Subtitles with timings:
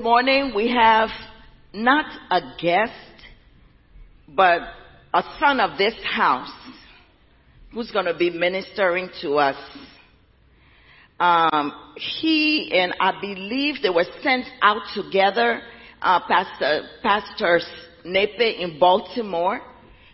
[0.00, 1.08] morning we have
[1.72, 2.92] not a guest,
[4.28, 4.60] but
[5.12, 6.50] a son of this house
[7.72, 9.56] who's going to be ministering to us.
[11.20, 15.60] Um, he and I believe they were sent out together,
[16.00, 17.60] uh, Pastor, Pastor
[18.04, 19.60] in Baltimore.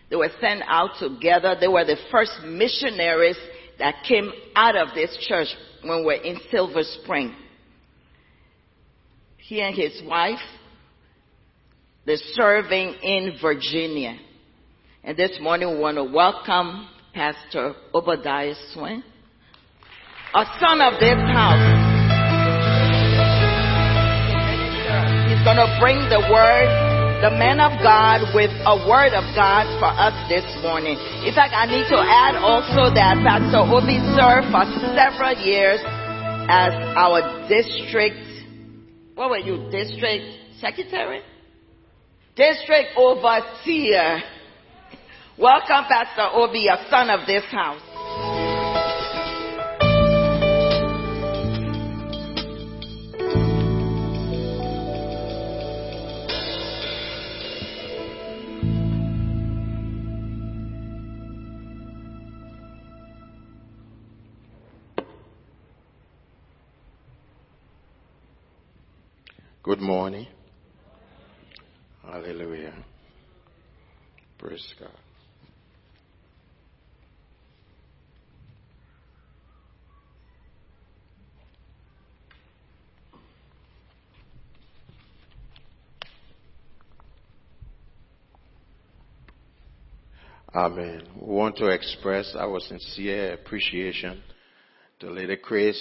[0.09, 1.55] They were sent out together.
[1.59, 3.37] They were the first missionaries
[3.79, 5.47] that came out of this church
[5.83, 7.35] when we were in Silver Spring.
[9.47, 10.41] He and his wife,
[12.03, 14.17] they're serving in Virginia.
[15.03, 19.03] And this morning we want to welcome Pastor Obadiah Swin,
[20.33, 21.61] a son of this house.
[25.29, 26.65] He's going to bring the word
[27.21, 30.97] the man of God with a word of God for us this morning.
[31.21, 34.65] In fact, I need to add also that Pastor Obi served for
[34.97, 35.85] several years
[36.49, 38.24] as our district,
[39.15, 40.25] what were you, district
[40.59, 41.21] secretary?
[42.35, 44.21] District overseer.
[45.37, 47.81] Welcome, Pastor Obi, a son of this house.
[69.65, 70.27] Good morning.
[72.03, 72.71] Hallelujah.
[74.37, 74.91] Praise God.
[90.53, 91.01] Amen.
[91.19, 94.21] We want to express our sincere appreciation
[94.99, 95.75] to Lady Chris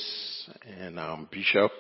[0.80, 1.70] and um, Bishop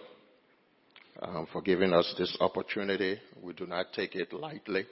[1.24, 3.18] um, for giving us this opportunity.
[3.42, 4.84] We do not take it lightly.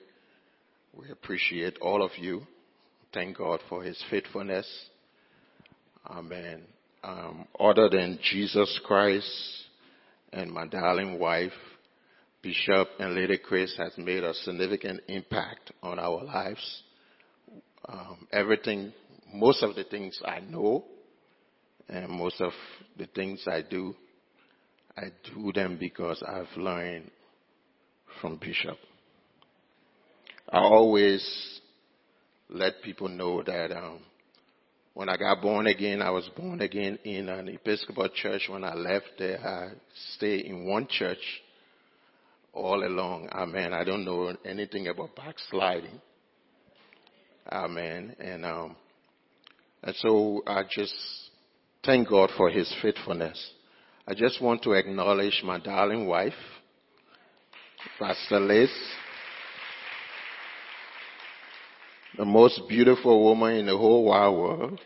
[0.94, 2.42] We appreciate all of you.
[3.12, 4.66] Thank God for His faithfulness.
[6.06, 6.62] Amen.
[7.04, 9.30] Um, other than Jesus Christ
[10.32, 11.52] and my darling wife,
[12.42, 16.82] Bishop and Lady Chris has made a significant impact on our lives.
[17.88, 18.92] Um, everything,
[19.32, 20.84] most of the things I know,
[21.88, 22.52] and most of
[22.96, 23.94] the things I do
[24.96, 25.04] I
[25.34, 27.10] do them because I've learned
[28.20, 28.76] from Bishop.
[30.48, 31.60] I always
[32.50, 34.00] let people know that um,
[34.94, 38.42] when I got born again, I was born again in an Episcopal church.
[38.48, 39.70] When I left there, I
[40.14, 41.22] stayed in one church
[42.52, 43.28] all along.
[43.32, 43.72] Amen.
[43.72, 46.00] I don't know anything about backsliding.
[47.50, 48.14] Amen.
[48.20, 48.76] And um,
[49.82, 50.94] and so I just
[51.84, 53.52] thank God for His faithfulness.
[54.06, 56.32] I just want to acknowledge my darling wife,
[58.00, 58.70] Pastor Liz,
[62.18, 64.80] the most beautiful woman in the whole wide world.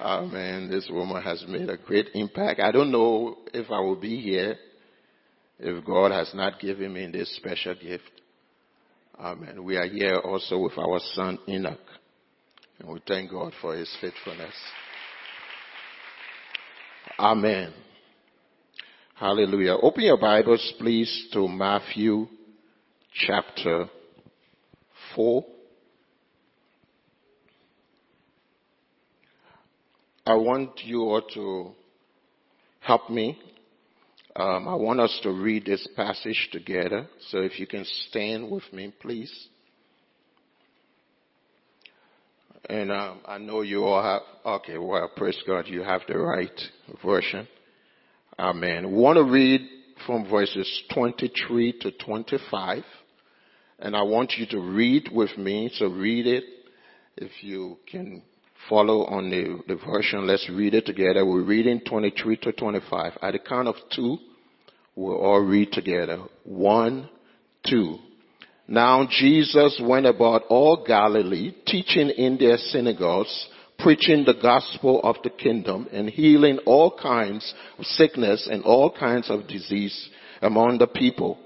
[0.00, 0.68] Oh, Amen.
[0.68, 2.58] This woman has made a great impact.
[2.60, 4.56] I don't know if I will be here
[5.60, 8.10] if God has not given me this special gift.
[9.18, 9.62] Oh, Amen.
[9.62, 11.78] We are here also with our son Enoch.
[12.80, 14.54] And we thank God for his faithfulness.
[17.18, 17.74] Amen.
[19.16, 19.74] Hallelujah.
[19.82, 22.28] Open your Bibles, please, to Matthew
[23.12, 23.86] chapter
[25.16, 25.44] 4.
[30.24, 31.72] I want you all to
[32.78, 33.36] help me.
[34.36, 37.08] Um, I want us to read this passage together.
[37.30, 39.48] So if you can stand with me, please.
[42.68, 46.60] And um, I know you all have, okay, well, praise God, you have the right
[47.04, 47.46] version.
[48.38, 48.90] Amen.
[48.90, 49.62] Want to read
[50.06, 52.84] from verses 23 to 25.
[53.80, 55.70] And I want you to read with me.
[55.74, 56.44] So read it.
[57.16, 58.22] If you can
[58.68, 61.24] follow on the, the version, let's read it together.
[61.24, 63.12] We're reading 23 to 25.
[63.22, 64.18] At the count of two,
[64.94, 66.18] we'll all read together.
[66.44, 67.08] One,
[67.68, 67.98] two.
[68.70, 73.48] Now Jesus went about all Galilee, teaching in their synagogues,
[73.78, 79.30] preaching the gospel of the kingdom, and healing all kinds of sickness and all kinds
[79.30, 80.10] of disease
[80.42, 81.38] among the people.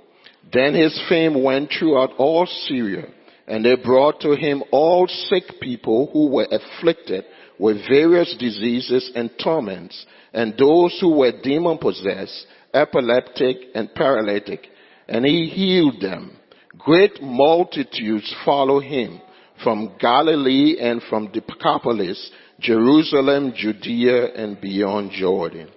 [0.53, 3.07] Then his fame went throughout all Syria,
[3.47, 7.25] and they brought to him all sick people who were afflicted
[7.57, 14.67] with various diseases and torments, and those who were demon possessed, epileptic and paralytic,
[15.07, 16.37] and he healed them.
[16.79, 19.21] Great multitudes follow him
[19.63, 22.31] from Galilee and from Decapolis,
[22.61, 25.69] Jerusalem, Judea, and beyond Jordan.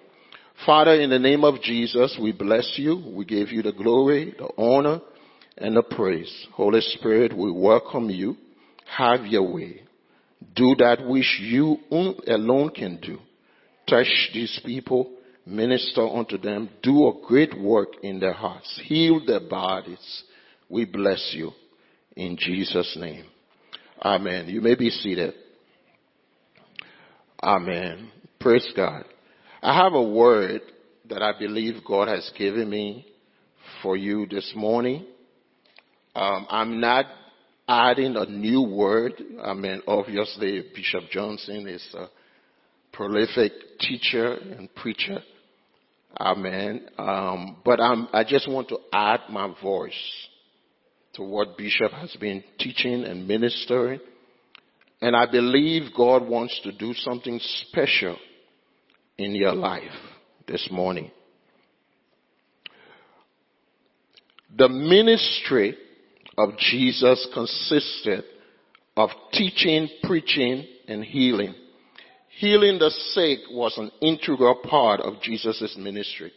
[0.66, 3.12] Father, in the name of Jesus, we bless you.
[3.14, 5.02] We give you the glory, the honor,
[5.58, 6.48] and the praise.
[6.54, 8.38] Holy Spirit, we welcome you.
[8.98, 9.82] Have your way.
[10.56, 13.20] Do that which you alone can do.
[13.88, 15.12] Touch these people,
[15.46, 20.24] minister unto them, do a great work in their hearts, heal their bodies.
[20.70, 21.52] We bless you
[22.16, 23.26] in Jesus' name.
[24.02, 24.48] Amen.
[24.50, 25.34] You may be seated.
[27.42, 28.12] Amen.
[28.40, 29.06] Praise God.
[29.62, 30.62] I have a word
[31.10, 33.06] that I believe God has given me
[33.82, 35.06] for you this morning.
[36.16, 37.06] Um, I'm not
[37.68, 39.14] adding a new word.
[39.44, 42.08] I mean, obviously Bishop Johnson is a
[42.94, 45.20] prolific teacher and preacher.
[46.20, 46.88] Amen.
[46.98, 49.94] Um, but I'm, I just want to add my voice
[51.16, 54.00] to what Bishop has been teaching and ministering.
[55.02, 58.18] And I believe God wants to do something special
[59.18, 59.84] in your life
[60.48, 61.12] this morning.
[64.58, 65.78] The ministry
[66.38, 68.24] of Jesus consisted
[68.96, 71.54] of teaching, preaching, and healing.
[72.38, 76.32] Healing the sick was an integral part of Jesus' ministry.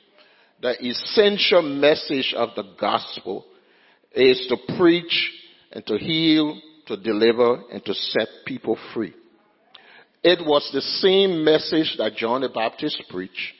[0.60, 3.44] The essential message of the gospel
[4.12, 5.30] is to preach
[5.72, 9.14] and to heal, to deliver, and to set people free.
[10.22, 13.54] It was the same message that John the Baptist preached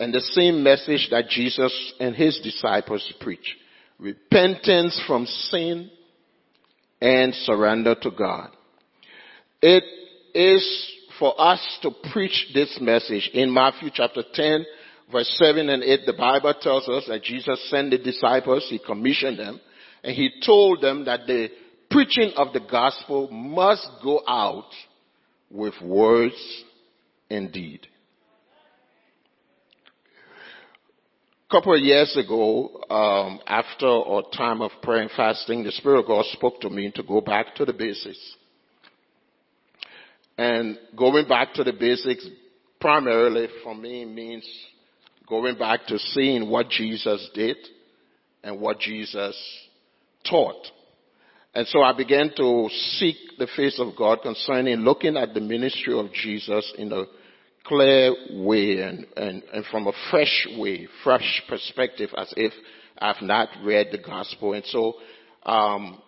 [0.00, 3.54] and the same message that Jesus and his disciples preached.
[3.98, 5.90] Repentance from sin
[7.02, 8.48] and surrender to God.
[9.60, 9.84] It
[10.34, 13.30] is for us to preach this message.
[13.34, 14.64] In Matthew chapter 10,
[15.12, 19.38] verse 7 and 8, the Bible tells us that Jesus sent the disciples, He commissioned
[19.38, 19.60] them,
[20.02, 21.48] and He told them that the
[21.90, 24.70] preaching of the gospel must go out
[25.50, 26.62] with words
[27.28, 27.86] and deed.
[31.48, 36.00] A couple of years ago, um, after a time of prayer and fasting, the Spirit
[36.00, 38.36] of God spoke to me to go back to the basics.
[40.38, 42.26] And going back to the basics
[42.80, 44.48] primarily for me means
[45.28, 47.56] going back to seeing what Jesus did
[48.42, 49.36] and what Jesus
[50.28, 50.66] taught.
[51.54, 52.68] And so I began to
[52.98, 57.04] seek the face of God concerning looking at the ministry of Jesus in a
[57.64, 62.52] clear way and, and, and from a fresh way, fresh perspective as if
[62.98, 64.52] I've not read the gospel.
[64.52, 64.94] And so,
[65.44, 66.00] um,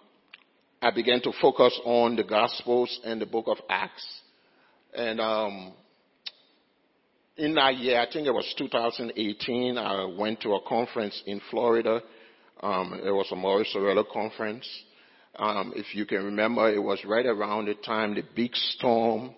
[0.82, 4.04] I began to focus on the gospels and the book of Acts.
[4.92, 5.72] And um,
[7.36, 12.02] in that year, I think it was 2018, I went to a conference in Florida.
[12.62, 14.68] Um, it was a Morris Cerullo conference.
[15.36, 19.34] Um, if you can remember, it was right around the time the big storm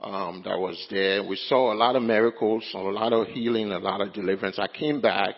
[0.00, 1.22] um, that was there.
[1.22, 4.58] We saw a lot of miracles, a lot of healing, a lot of deliverance.
[4.58, 5.34] I came back,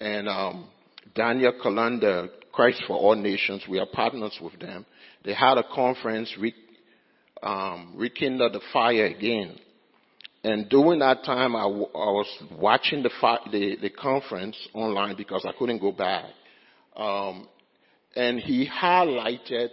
[0.00, 0.68] and um,
[1.14, 4.84] Daniel Kolenda, Christ for All Nations, we are partners with them.
[5.24, 6.34] They had a conference,
[7.42, 9.56] um, rekindle the fire again.
[10.44, 15.16] And during that time, I, w- I was watching the, fi- the, the conference online
[15.16, 16.26] because I couldn't go back.
[16.98, 17.48] Um,
[18.16, 19.68] and he highlighted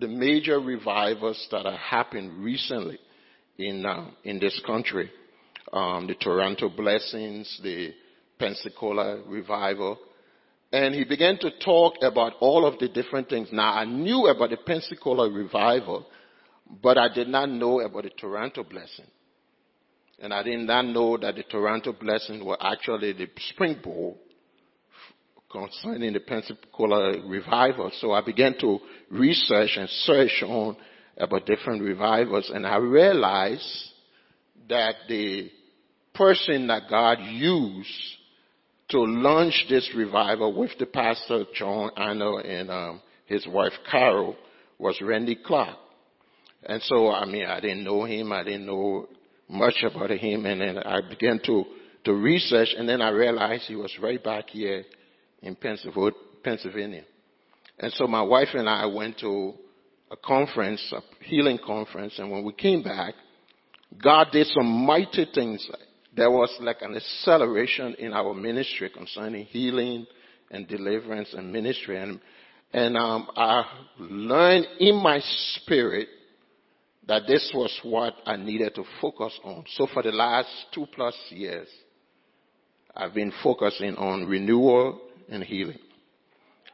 [0.00, 2.98] the major revivals that have happened recently
[3.56, 5.10] in uh, in this country.
[5.72, 7.94] Um, the Toronto Blessings, the
[8.38, 9.98] Pensacola Revival.
[10.72, 13.48] And he began to talk about all of the different things.
[13.52, 16.04] Now, I knew about the Pensacola Revival,
[16.82, 19.06] but I did not know about the Toronto blessing.
[20.18, 24.16] And I did not know that the Toronto blessing were actually the springboard
[25.54, 27.90] concerning the Pensacola revival.
[28.00, 28.80] So I began to
[29.10, 30.76] research and search on
[31.16, 33.62] about different revivals and I realized
[34.68, 35.48] that the
[36.12, 37.88] person that God used
[38.88, 44.36] to launch this revival with the pastor John Arnott and um, his wife Carol
[44.78, 45.78] was Randy Clark.
[46.64, 48.32] And so, I mean, I didn't know him.
[48.32, 49.06] I didn't know
[49.48, 50.46] much about him.
[50.46, 51.64] And then I began to,
[52.06, 54.84] to research and then I realized he was right back here
[55.44, 55.56] in
[56.42, 57.04] Pennsylvania.
[57.78, 59.54] And so my wife and I went to
[60.10, 63.14] a conference, a healing conference, and when we came back,
[64.02, 65.68] God did some mighty things.
[66.16, 70.06] There was like an acceleration in our ministry concerning healing
[70.50, 72.00] and deliverance and ministry.
[72.00, 72.20] And,
[72.72, 73.64] and um, I
[73.98, 75.20] learned in my
[75.56, 76.08] spirit
[77.06, 79.64] that this was what I needed to focus on.
[79.76, 81.68] So for the last two plus years,
[82.96, 85.78] I've been focusing on renewal and healing.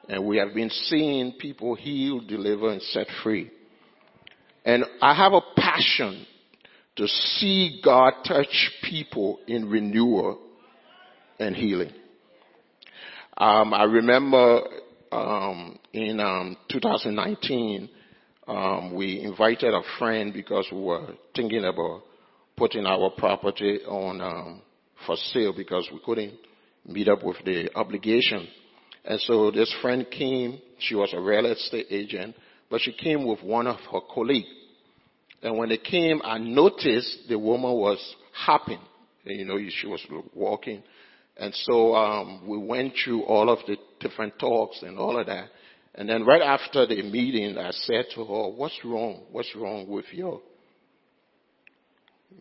[0.09, 3.50] And we have been seeing people healed, delivered, and set free.
[4.64, 6.26] And I have a passion
[6.97, 10.38] to see God touch people in renewal
[11.38, 11.92] and healing.
[13.37, 14.61] Um, I remember
[15.12, 17.88] um, in um, 2019,
[18.47, 22.02] um, we invited a friend because we were thinking about
[22.57, 24.62] putting our property on um,
[25.07, 26.35] for sale because we couldn't
[26.87, 28.49] meet up with the obligation.
[29.04, 30.60] And so this friend came.
[30.78, 32.34] She was a real estate agent,
[32.70, 34.49] but she came with one of her colleagues.
[35.42, 37.99] And when they came, I noticed the woman was
[38.32, 38.80] hopping.
[39.25, 40.82] You know, she was walking.
[41.37, 45.49] And so um, we went through all of the different talks and all of that.
[45.94, 49.22] And then right after the meeting, I said to her, "What's wrong?
[49.32, 50.40] What's wrong with your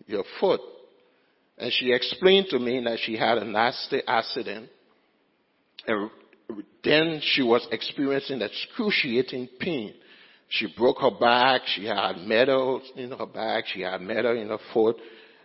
[0.05, 0.61] your foot?"
[1.59, 4.69] And she explained to me that she had a nasty accident,
[5.85, 6.09] and
[6.83, 9.93] then she was experiencing excruciating pain.
[10.47, 11.61] She broke her back.
[11.65, 13.65] She had metal in her back.
[13.67, 14.97] She had metal in her foot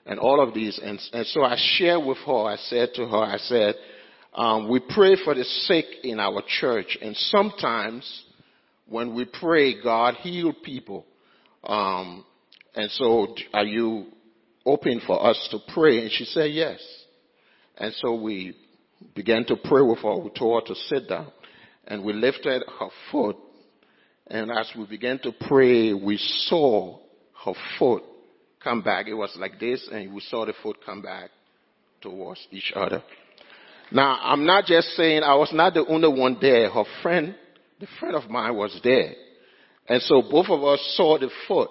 [0.07, 0.79] and all of these.
[0.83, 3.75] And, and so I shared with her, I said to her, I said,
[4.35, 6.99] um, we pray for the sick in our church.
[7.01, 8.25] And sometimes
[8.89, 11.07] when we pray, God heal people.
[11.63, 12.25] Um,
[12.75, 14.07] and so are you
[14.65, 16.01] open for us to pray?
[16.01, 16.81] And she said yes.
[17.77, 18.57] And so we
[19.15, 20.17] began to pray with her.
[20.19, 21.33] We told her to sit down.
[21.87, 23.37] And we lifted her foot.
[24.27, 26.17] And as we began to pray, we
[26.49, 26.99] saw
[27.45, 28.03] her foot
[28.63, 29.07] come back.
[29.07, 31.31] It was like this, and we saw the foot come back
[32.01, 33.03] towards each other.
[33.93, 36.71] Now, I'm not just saying I was not the only one there.
[36.71, 37.35] Her friend,
[37.81, 39.13] the friend of mine was there.
[39.87, 41.69] And so both of us saw the foot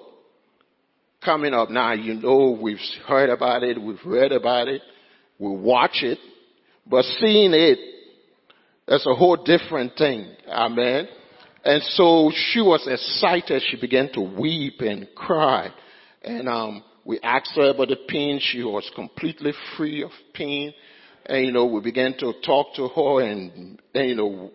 [1.24, 1.70] coming up.
[1.70, 2.78] Now, you know, we've
[3.08, 4.82] heard about it, we've read about it,
[5.40, 6.18] we watch it,
[6.86, 7.80] but seeing it,
[8.88, 10.36] that's a whole different thing.
[10.48, 11.08] Amen.
[11.64, 13.64] And so she was excited.
[13.70, 15.70] She began to weep and cry.
[16.22, 18.40] And um, we asked her about the pain.
[18.42, 20.74] She was completely free of pain.
[21.26, 24.52] And, you know, we began to talk to her and, and you know,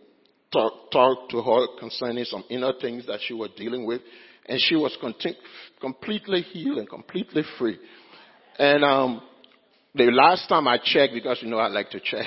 [0.52, 4.02] talk, talk to her concerning some inner things that she was dealing with.
[4.48, 5.36] And she was conti-
[5.80, 7.78] completely healed and completely free.
[8.58, 9.22] And um,
[9.94, 12.26] the last time I checked, because you know I like to check,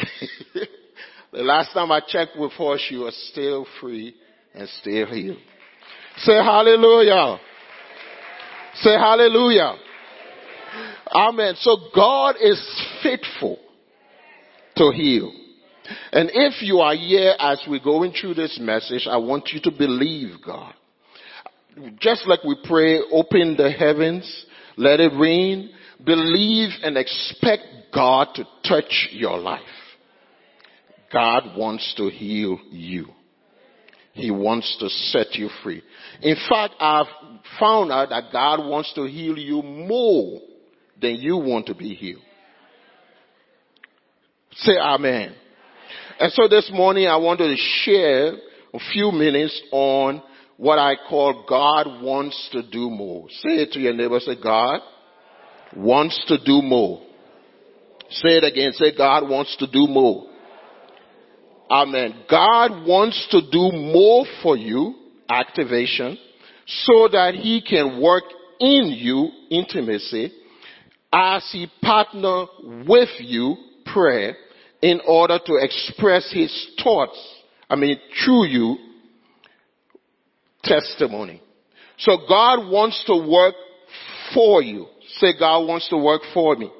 [1.34, 4.16] the last time I checked with her, she was still free
[4.54, 5.38] and still healed.
[6.18, 7.40] Say hallelujah.
[8.75, 9.75] Say hallelujah.
[11.13, 11.56] Amen.
[11.60, 12.62] So God is
[13.04, 13.60] faithful
[14.78, 15.32] to heal.
[16.13, 19.72] And if you are here as we're going through this message, I want you to
[19.72, 20.74] believe God.
[22.00, 24.46] Just like we pray, open the heavens,
[24.78, 25.72] let it rain,
[26.04, 27.63] believe and expect
[27.94, 29.62] God to touch your life.
[31.12, 33.08] God wants to heal you.
[34.13, 35.82] He wants to set you free.
[36.22, 37.08] In fact, I've
[37.60, 40.42] found out that God wants to heal you more
[41.01, 42.22] than you want to be healed.
[44.54, 45.34] Say amen.
[46.20, 48.34] And so this morning I wanted to share
[48.74, 50.22] a few minutes on
[50.62, 53.25] what I call God wants to do more.
[53.30, 54.80] Say it to your neighbor, say God
[55.75, 57.01] wants to do more.
[58.12, 60.27] Say it again, say God wants to do more.
[61.68, 62.25] Amen.
[62.30, 64.94] God wants to do more for you,
[65.27, 66.15] activation,
[66.68, 68.25] so that he can work
[68.60, 70.32] in you, intimacy,
[71.12, 72.46] as he partner
[72.88, 73.56] with you,
[73.91, 74.36] prayer,
[74.84, 76.53] in order to express his
[76.84, 77.18] thoughts,
[77.68, 78.90] I mean, through you,
[80.63, 81.41] testimony.
[81.98, 83.56] So God wants to work
[84.34, 84.88] for you.
[85.18, 86.72] Say, God wants to work for me.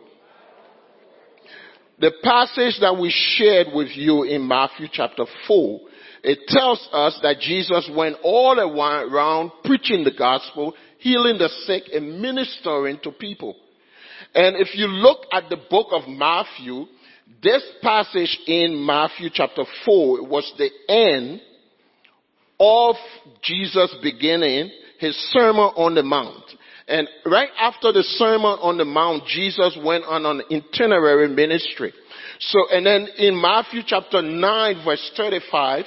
[2.00, 5.80] The passage that we shared with you in Matthew chapter 4,
[6.24, 12.20] it tells us that Jesus went all around preaching the gospel, healing the sick, and
[12.20, 13.56] ministering to people.
[14.34, 16.86] And if you look at the book of Matthew,
[17.44, 21.42] this passage in Matthew chapter 4 was the end
[22.62, 22.96] of
[23.42, 26.44] Jesus beginning his Sermon on the Mount.
[26.88, 31.92] And right after the Sermon on the Mount, Jesus went on an itinerary ministry.
[32.40, 35.86] So, and then in Matthew chapter 9 verse 35,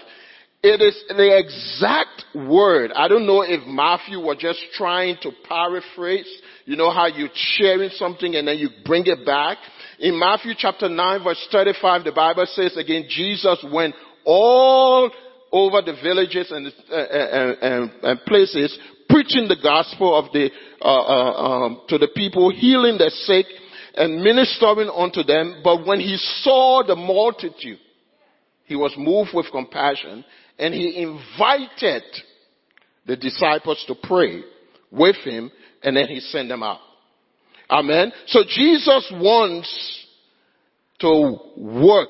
[0.63, 2.91] it is the exact word.
[2.93, 6.29] I don't know if Matthew was just trying to paraphrase,
[6.65, 9.59] you know how you're sharing something and then you bring it back.
[9.99, 15.11] In Matthew chapter 9 verse 35, the Bible says again, Jesus went all
[15.55, 18.77] over the villages and, uh, and, and, and places
[19.09, 20.51] preaching the gospel of the,
[20.83, 23.47] uh, uh, um, to the people, healing the sick
[23.95, 25.61] and ministering unto them.
[25.63, 27.79] But when he saw the multitude,
[28.65, 30.25] he was moved with compassion
[30.59, 32.03] and he invited
[33.07, 34.43] the disciples to pray
[34.91, 35.53] with him
[35.85, 36.81] and then he sent them out.
[37.71, 38.13] Amen.
[38.27, 40.07] So Jesus wants
[40.99, 42.09] to work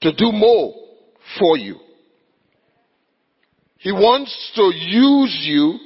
[0.00, 0.87] to do more
[1.38, 1.76] for you.
[3.78, 5.78] He wants to use you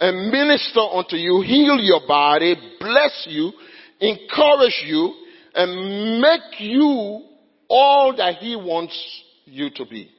[0.00, 3.52] and minister unto you, heal your body, bless you,
[4.00, 5.14] encourage you,
[5.54, 7.24] and make you
[7.68, 8.96] all that He wants
[9.44, 10.10] you to be.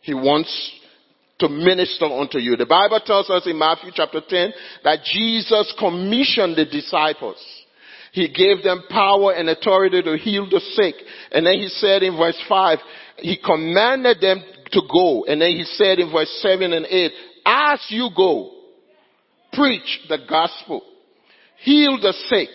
[0.00, 0.72] He wants
[1.38, 2.56] to minister unto you.
[2.56, 4.52] The Bible tells us in Matthew chapter 10
[4.84, 7.42] that Jesus commissioned the disciples.
[8.12, 10.94] He gave them power and authority to heal the sick.
[11.32, 12.78] And then he said in verse 5,
[13.18, 14.42] he commanded them
[14.72, 15.24] to go.
[15.24, 17.12] And then he said in verse 7 and 8,
[17.46, 18.50] as you go,
[19.52, 20.82] preach the gospel,
[21.62, 22.48] heal the sick,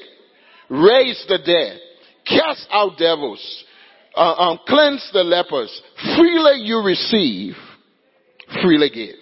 [0.70, 1.80] raise the dead,
[2.26, 3.64] cast out devils,
[4.16, 5.82] uh, um, cleanse the lepers.
[6.16, 7.54] Freely you receive,
[8.62, 9.16] freely give.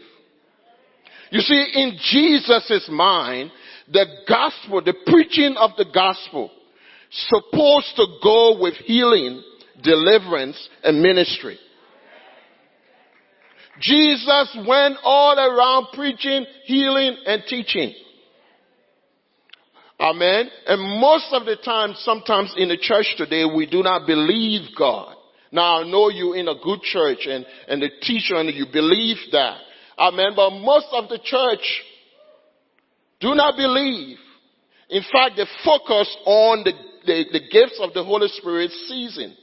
[1.30, 3.52] You see, in Jesus' mind,
[3.92, 6.52] the gospel, the preaching of the gospel,
[7.10, 9.44] supposed to go with healing,
[9.82, 11.58] deliverance, and ministry.
[13.80, 17.94] Jesus went all around preaching, healing, and teaching.
[20.00, 20.50] Amen.
[20.68, 25.16] And most of the time, sometimes in the church today, we do not believe God.
[25.52, 29.18] Now I know you in a good church and, and the teacher and you believe
[29.32, 29.58] that.
[29.98, 30.34] Amen.
[30.36, 31.84] But most of the church
[33.20, 34.18] do not believe.
[34.90, 36.72] In fact, they focus on the,
[37.06, 39.36] the, the gifts of the Holy Spirit season.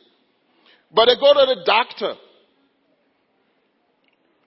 [0.95, 2.15] But they go to the doctor.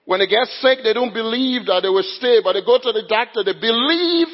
[0.06, 2.92] When they get sick, they don't believe that they will stay, but they go to
[2.92, 3.44] the doctor.
[3.44, 4.28] They believe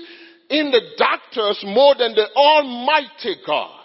[0.49, 3.81] in the doctors more than the Almighty God.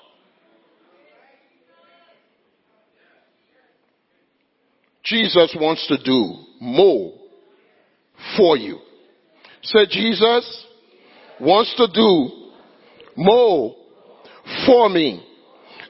[5.03, 7.13] Jesus wants to do more
[8.37, 8.77] for you.
[9.63, 10.65] Say, Jesus
[11.39, 12.51] wants to do
[13.15, 13.75] more
[14.67, 15.25] for me.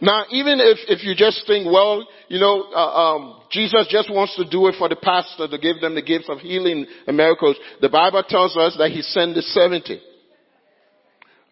[0.02, 4.36] Now, even if, if you just think, well, you know, uh, um, Jesus just wants
[4.38, 7.58] to do it for the pastor to give them the gifts of healing and miracles,
[7.82, 10.00] the Bible tells us that he sent the 70.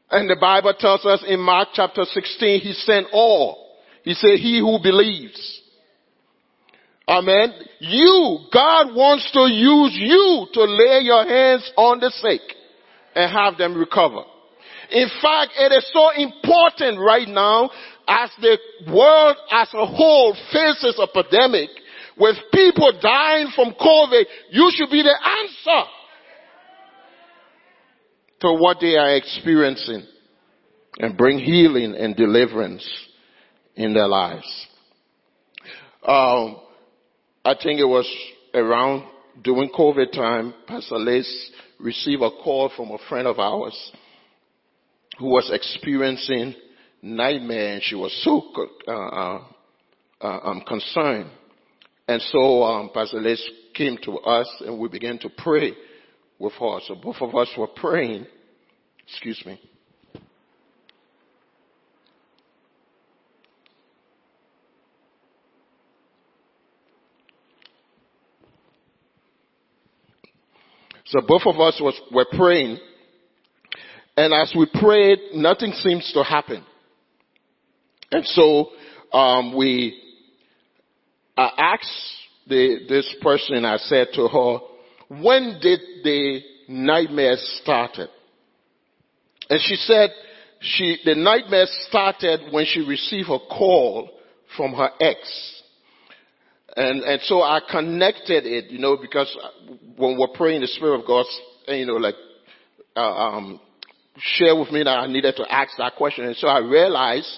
[0.09, 3.75] And the Bible tells us in Mark chapter 16, he sent all.
[4.03, 5.61] He said, he who believes.
[7.09, 7.53] Amen.
[7.79, 12.41] You, God wants to use you to lay your hands on the sick
[13.15, 14.23] and have them recover.
[14.91, 17.69] In fact, it is so important right now
[18.07, 18.57] as the
[18.91, 21.69] world as a whole faces a pandemic
[22.17, 25.89] with people dying from COVID, you should be the answer
[28.39, 30.03] to what they are experiencing
[30.99, 32.87] and bring healing and deliverance
[33.75, 34.67] in their lives.
[36.03, 36.57] Um,
[37.43, 38.09] I think it was
[38.53, 39.03] around
[39.43, 43.91] during COVID time, Pastor Liz received a call from a friend of ours
[45.19, 46.55] who was experiencing
[47.01, 48.41] nightmare and she was so
[48.87, 49.43] uh, uh,
[50.21, 51.29] uh, um, concerned.
[52.07, 53.41] And so um, Pastor Liz
[53.73, 55.73] came to us and we began to pray
[56.39, 56.79] with her.
[56.87, 58.25] So both of us were praying.
[59.07, 59.59] Excuse me.
[71.05, 72.79] So both of us was, were praying.
[74.17, 76.65] And as we prayed, nothing seems to happen.
[78.11, 78.69] And so,
[79.13, 80.01] um, we,
[81.37, 84.57] I asked the, this person, I said to her,
[85.21, 88.09] when did the nightmare started?
[89.49, 90.09] And she said,
[90.61, 94.09] she, the nightmare started when she received a call
[94.57, 95.63] from her ex.
[96.75, 99.35] And, and so I connected it, you know, because
[99.95, 101.25] when we're praying, the Spirit of God,
[101.67, 102.15] you know, like,
[102.95, 103.61] uh, um,
[104.19, 106.25] share with me that I needed to ask that question.
[106.25, 107.29] And so I realized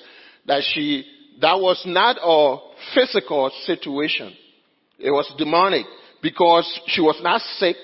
[0.48, 1.06] that she,
[1.42, 2.58] that was not a
[2.96, 4.34] physical situation.
[4.98, 5.86] It was demonic
[6.22, 7.76] because she was not sick.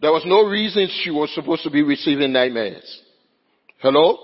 [0.00, 3.02] There was no reason she was supposed to be receiving nightmares.
[3.78, 4.18] Hello?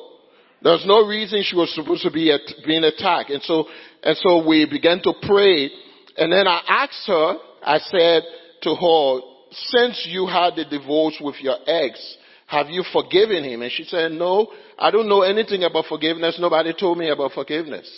[0.63, 3.31] There was no reason she was supposed to be at, being attacked.
[3.31, 3.67] And so,
[4.03, 5.71] and so we began to pray
[6.17, 8.23] and then I asked her, I said
[8.63, 9.21] to her,
[9.51, 12.17] since you had the divorce with your ex,
[12.53, 13.63] have you forgiven him?
[13.63, 16.37] And she said, no, I don't know anything about forgiveness.
[16.39, 17.91] Nobody told me about forgiveness.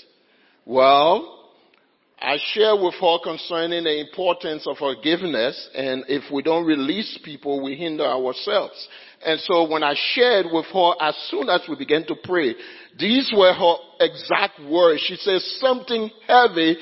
[0.64, 1.50] Well,
[2.20, 7.64] I share with her concerning the importance of forgiveness and if we don't release people,
[7.64, 8.88] we hinder ourselves.
[9.26, 12.54] And so when I shared with her, as soon as we began to pray,
[12.96, 15.02] these were her exact words.
[15.04, 16.76] She says, something heavy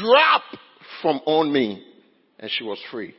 [0.00, 0.56] dropped
[1.02, 1.84] from on me
[2.38, 3.14] and she was free.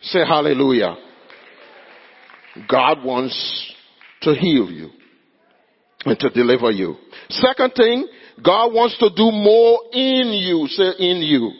[0.00, 0.96] Say hallelujah.
[2.68, 3.74] God wants
[4.22, 4.90] to heal you
[6.04, 6.96] and to deliver you.
[7.30, 8.06] Second thing,
[8.44, 10.66] God wants to do more in you.
[10.68, 11.52] Say in you.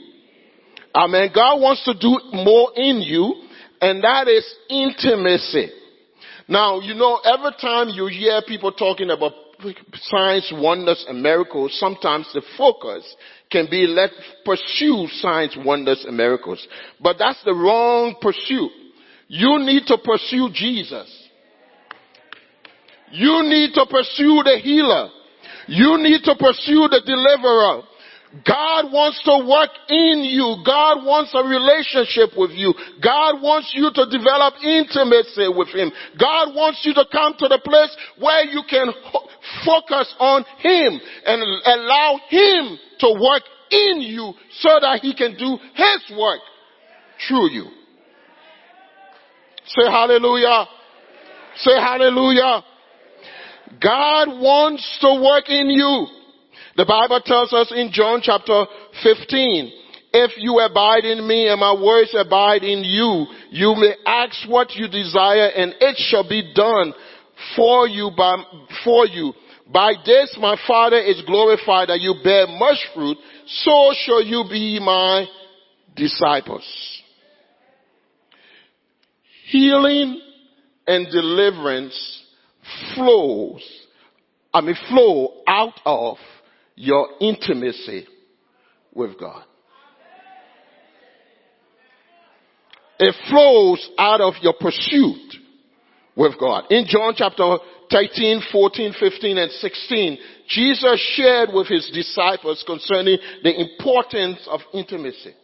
[0.95, 1.31] Amen.
[1.35, 3.35] God wants to do more in you,
[3.81, 5.71] and that is intimacy.
[6.49, 9.33] Now, you know, every time you hear people talking about
[9.95, 13.05] signs, wonders, and miracles, sometimes the focus
[13.51, 14.11] can be let
[14.45, 16.67] pursue signs, wonders, and miracles.
[17.01, 18.71] But that's the wrong pursuit.
[19.33, 21.09] You need to pursue Jesus.
[23.13, 25.09] You need to pursue the healer.
[25.69, 27.81] You need to pursue the deliverer.
[28.45, 30.61] God wants to work in you.
[30.69, 32.77] God wants a relationship with you.
[33.01, 35.89] God wants you to develop intimacy with Him.
[36.21, 38.93] God wants you to come to the place where you can
[39.65, 45.57] focus on Him and allow Him to work in you so that He can do
[45.73, 46.41] His work
[47.27, 47.82] through you.
[49.67, 50.67] Say hallelujah.
[51.57, 52.65] Say hallelujah.
[53.81, 56.07] God wants to work in you.
[56.77, 58.65] The Bible tells us in John chapter
[59.03, 59.73] 15,
[60.15, 64.75] if you abide in me and my words abide in you, you may ask what
[64.75, 66.93] you desire and it shall be done
[67.57, 68.37] for you by,
[68.85, 69.33] for you.
[69.73, 74.79] By this my Father is glorified that you bear much fruit, so shall you be
[74.81, 75.27] my
[75.97, 76.65] disciples.
[79.53, 80.19] Healing
[80.87, 82.23] and deliverance
[82.95, 83.63] flows,
[84.55, 86.17] I mean flow out of
[86.75, 88.07] your intimacy
[88.95, 89.45] with God.
[92.99, 95.35] It flows out of your pursuit
[96.17, 96.65] with God.
[96.71, 97.59] In John chapter
[97.91, 105.35] 13, 14, 15, and 16, Jesus shared with his disciples concerning the importance of intimacy.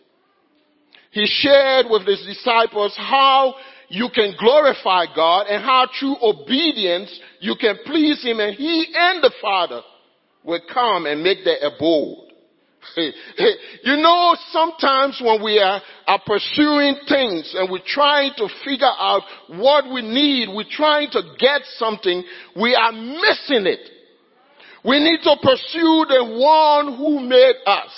[1.11, 3.55] He shared with his disciples how
[3.89, 9.23] you can glorify God and how through obedience you can please him and he and
[9.23, 9.81] the Father
[10.45, 12.29] will come and make their abode.
[12.97, 19.23] you know, sometimes when we are, are pursuing things and we're trying to figure out
[19.49, 22.23] what we need, we're trying to get something,
[22.57, 23.81] we are missing it.
[24.85, 27.91] We need to pursue the one who made us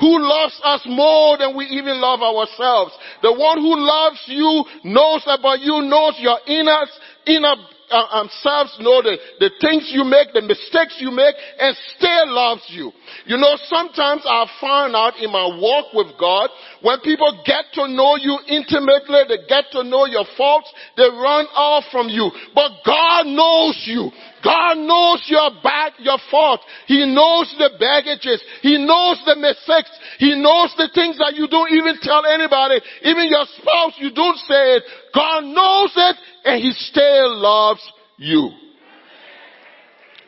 [0.00, 2.92] who loves us more than we even love ourselves.
[3.22, 6.86] The one who loves you knows about you, knows your inner,
[7.26, 7.54] inner
[7.90, 12.34] uh, um, selves know the, the things you make, the mistakes you make, and still
[12.34, 12.92] loves you.
[13.24, 16.50] You know, sometimes I found out in my walk with God,
[16.82, 21.46] when people get to know you intimately, they get to know your faults, they run
[21.56, 22.30] off from you.
[22.54, 24.10] But God knows you.
[24.44, 26.60] God knows your bad, your fault.
[26.86, 28.42] He knows the baggages.
[28.62, 29.90] He knows the mistakes.
[30.18, 32.80] He knows the things that you don't even tell anybody.
[33.02, 34.82] Even your spouse, you don't say it.
[35.14, 37.80] God knows it and He still loves
[38.16, 38.50] you.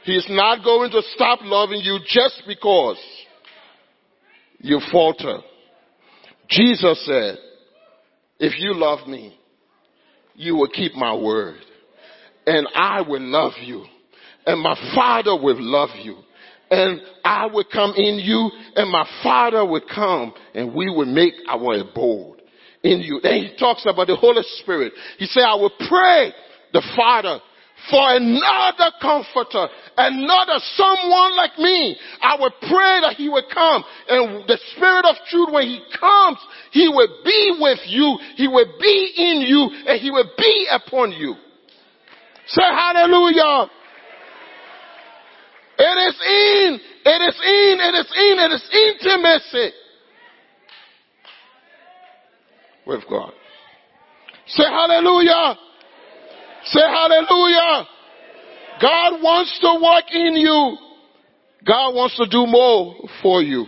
[0.05, 2.99] He's not going to stop loving you just because
[4.59, 5.39] you falter.
[6.49, 7.37] Jesus said,
[8.39, 9.39] if you love me,
[10.35, 11.59] you will keep my word
[12.47, 13.85] and I will love you
[14.47, 16.17] and my father will love you
[16.71, 21.35] and I will come in you and my father will come and we will make
[21.49, 22.43] our abode
[22.83, 23.21] in you.
[23.23, 24.93] Then he talks about the Holy Spirit.
[25.19, 26.33] He said, I will pray
[26.73, 27.41] the Father
[27.91, 31.97] for another comforter, another someone like me.
[32.23, 36.39] I will pray that he will come and the spirit of truth when he comes,
[36.71, 41.13] he will be with you, he will be in you, and he will be upon
[41.13, 41.35] you.
[42.47, 43.71] Say hallelujah.
[45.83, 49.77] It is in, it is in, it is in, it is intimacy
[52.87, 53.33] with God.
[54.47, 55.57] Say hallelujah.
[56.65, 57.87] Say hallelujah.
[58.83, 60.77] God wants to work in you.
[61.67, 63.65] God wants to do more for you.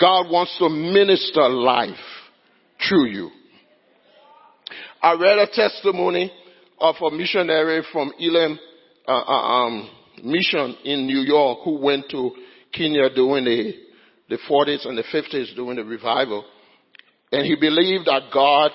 [0.00, 1.94] God wants to minister life
[2.88, 3.30] through you.
[5.00, 6.32] I read a testimony
[6.80, 8.58] of a missionary from Elim
[9.06, 9.90] uh, uh, um,
[10.22, 12.32] mission in New York who went to
[12.72, 13.72] Kenya during the,
[14.28, 16.44] the 40s and the 50s during the revival.
[17.30, 18.70] And he believed that God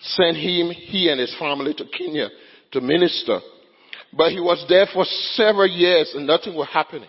[0.00, 2.28] sent him, he and his family to Kenya
[2.72, 3.40] to minister.
[4.12, 7.08] But he was there for several years and nothing was happening.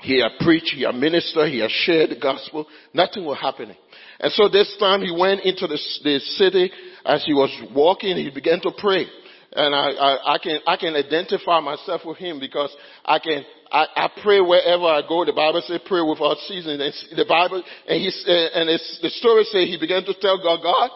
[0.00, 3.76] He had preached, he had ministered, he had shared the gospel, nothing was happening.
[4.18, 6.72] And so this time he went into the, the city
[7.04, 9.06] as he was walking, he began to pray.
[9.54, 13.84] And I, I, I can, I can identify myself with him because I can, I,
[13.96, 15.24] I pray wherever I go.
[15.24, 16.80] The Bible says pray without ceasing.
[16.80, 20.60] And the Bible, and he, and it's, the story says he began to tell God,
[20.62, 20.90] God,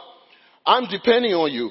[0.65, 1.71] I'm depending on you.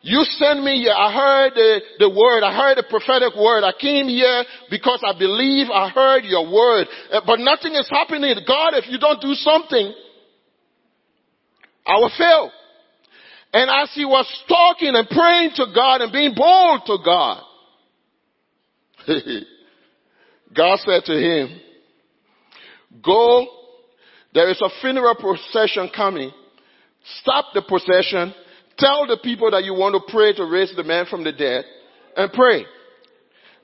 [0.00, 0.94] You sent me here.
[0.96, 2.42] I heard the, the word.
[2.42, 3.64] I heard the prophetic word.
[3.64, 6.86] I came here because I believe I heard your word.
[7.12, 8.32] Uh, but nothing is happening.
[8.46, 9.92] God, if you don't do something,
[11.84, 12.52] I will fail.
[13.52, 17.42] And as he was talking and praying to God and being bold to God,
[20.54, 21.60] God said to him,
[23.02, 23.46] go,
[24.34, 26.30] there is a funeral procession coming.
[27.20, 28.34] Stop the procession
[28.78, 31.64] Tell the people that you want to pray to raise the man from the dead
[32.16, 32.64] and pray.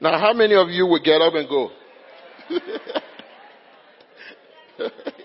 [0.01, 1.71] Now, how many of you would get up and go?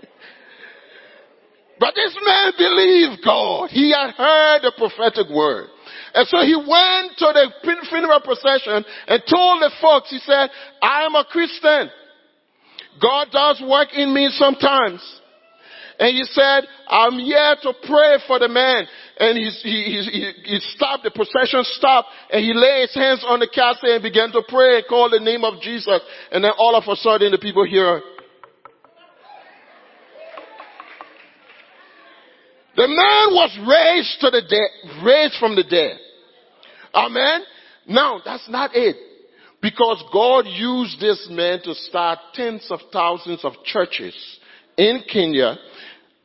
[1.80, 3.70] but this man believed God.
[3.70, 5.68] He had heard the prophetic word.
[6.14, 7.52] And so he went to the
[7.90, 10.50] funeral procession and told the folks, he said,
[10.82, 11.90] I am a Christian.
[13.02, 15.00] God does work in me sometimes.
[16.00, 18.88] And he said, I'm here to pray for the man.
[19.20, 23.40] And he, he, he, he stopped, the procession stopped, and he laid his hands on
[23.40, 26.00] the casket and began to pray and call the name of Jesus.
[26.32, 28.02] And then all of a sudden the people hear,
[32.80, 36.00] The man was raised to the dead, raised from the dead.
[36.96, 37.42] Amen.
[37.88, 38.96] Now, that's not it.
[39.62, 44.16] Because God used this man to start tens of thousands of churches
[44.78, 45.58] in Kenya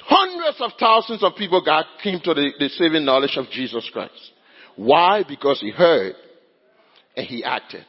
[0.06, 4.32] Hundreds of thousands of people got, came to the, the saving knowledge of Jesus Christ.
[4.76, 5.22] Why?
[5.26, 6.14] Because he heard
[7.16, 7.86] and he acted.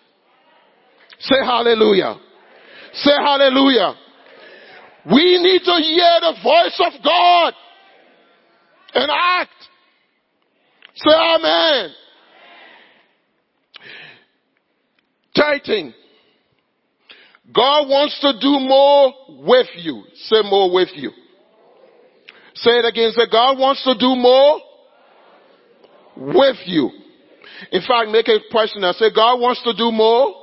[1.19, 2.15] Say hallelujah.
[2.93, 3.95] Say hallelujah.
[5.11, 7.53] We need to hear the voice of God
[8.95, 9.51] and act.
[10.95, 11.91] Say amen.
[15.35, 15.93] Tithing.
[17.53, 19.13] God wants to do more
[19.45, 20.03] with you.
[20.15, 21.11] Say more with you.
[22.55, 23.11] Say it again.
[23.11, 24.61] Say, God wants to do more
[26.17, 26.89] with you.
[27.71, 28.93] In fact, make a it personal.
[28.93, 30.33] Say, God wants to do more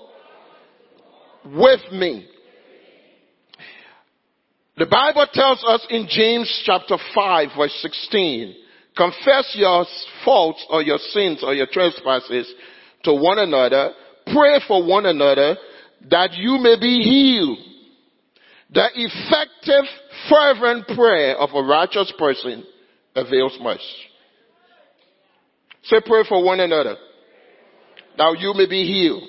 [1.46, 2.28] with me.
[4.82, 8.52] The Bible tells us in James chapter 5 verse 16,
[8.96, 9.86] confess your
[10.24, 12.52] faults or your sins or your trespasses
[13.04, 13.92] to one another,
[14.26, 15.56] pray for one another
[16.10, 17.58] that you may be healed.
[18.74, 19.84] The effective
[20.28, 22.64] fervent prayer of a righteous person
[23.14, 23.82] avails much.
[25.84, 26.96] Say pray for one another.
[28.18, 29.22] Now you may be healed.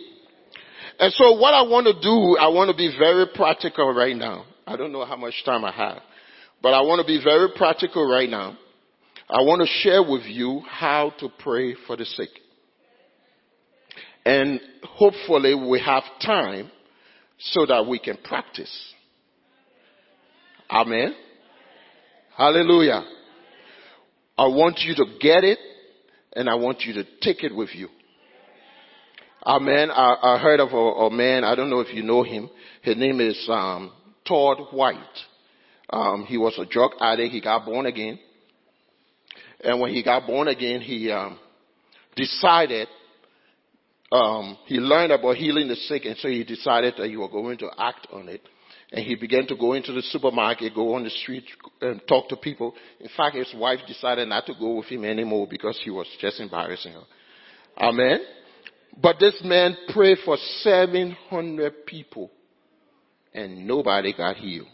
[0.97, 4.45] And so what I want to do, I want to be very practical right now.
[4.65, 6.01] I don't know how much time I have,
[6.61, 8.57] but I want to be very practical right now.
[9.29, 12.29] I want to share with you how to pray for the sick.
[14.25, 16.71] And hopefully we have time
[17.39, 18.93] so that we can practice.
[20.69, 21.13] Amen.
[22.37, 23.03] Hallelujah.
[24.37, 25.59] I want you to get it
[26.35, 27.89] and I want you to take it with you.
[29.45, 29.91] Amen.
[29.91, 32.49] I, I heard of a, a, man, I don't know if you know him.
[32.81, 33.91] His name is um,
[34.27, 34.97] Todd White.
[35.89, 37.33] Um, he was a drug addict.
[37.33, 38.19] He got born again.
[39.63, 41.39] And when he got born again, he um,
[42.15, 42.87] decided,
[44.11, 47.57] um, he learned about healing the sick, and so he decided that he was going
[47.59, 48.41] to act on it.
[48.91, 51.45] And he began to go into the supermarket, go on the street,
[51.81, 52.75] and talk to people.
[52.99, 56.39] In fact, his wife decided not to go with him anymore because he was just
[56.39, 57.03] embarrassing her.
[57.77, 58.19] Amen.
[59.01, 62.29] But this man prayed for 700 people
[63.33, 64.67] and nobody got healed.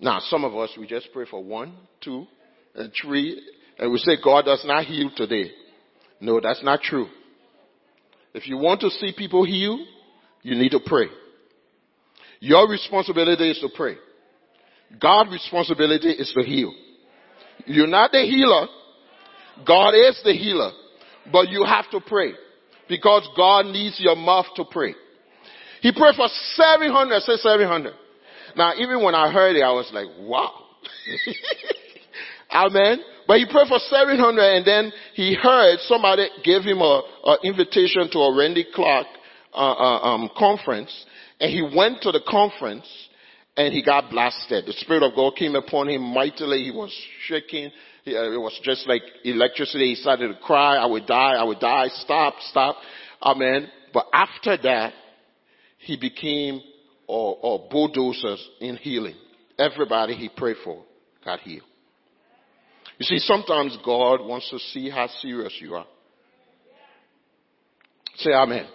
[0.00, 2.26] Now, some of us, we just pray for one, two,
[2.74, 3.42] and three,
[3.78, 5.50] and we say God does not heal today.
[6.20, 7.08] No, that's not true.
[8.34, 9.84] If you want to see people heal,
[10.42, 11.06] you need to pray.
[12.40, 13.96] Your responsibility is to pray.
[15.00, 16.72] God's responsibility is to heal.
[17.66, 18.66] You're not the healer.
[19.66, 20.70] God is the healer.
[21.32, 22.32] But you have to pray.
[22.88, 24.94] Because God needs your mouth to pray.
[25.80, 27.92] He prayed for 700, say 700.
[28.56, 30.52] Now even when I heard it, I was like, wow.
[32.50, 33.00] Amen.
[33.26, 38.08] But he prayed for 700 and then he heard somebody gave him a, a invitation
[38.12, 39.06] to a Randy Clark
[39.52, 41.04] uh, uh, um, conference
[41.40, 42.86] and he went to the conference
[43.56, 44.66] and he got blasted.
[44.66, 46.64] The Spirit of God came upon him mightily.
[46.64, 46.94] He was
[47.26, 47.70] shaking.
[48.04, 49.90] He, uh, it was just like electricity.
[49.90, 52.76] He started to cry, I would die, I would die, stop, stop.
[53.22, 53.68] Amen.
[53.92, 54.92] But after that,
[55.88, 56.60] he became
[57.06, 59.14] or, or bulldozers in healing.
[59.58, 60.84] Everybody he prayed for
[61.24, 61.62] got healed.
[62.98, 65.86] You see, sometimes God wants to see how serious you are.
[68.16, 68.66] Say amen.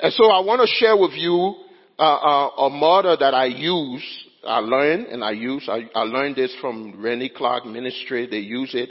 [0.00, 1.56] And so I want to share with you
[1.98, 4.04] uh, uh, a model that I use,
[4.46, 8.28] I learned and I use, I, I learned this from Randy Clark Ministry.
[8.30, 8.90] They use it.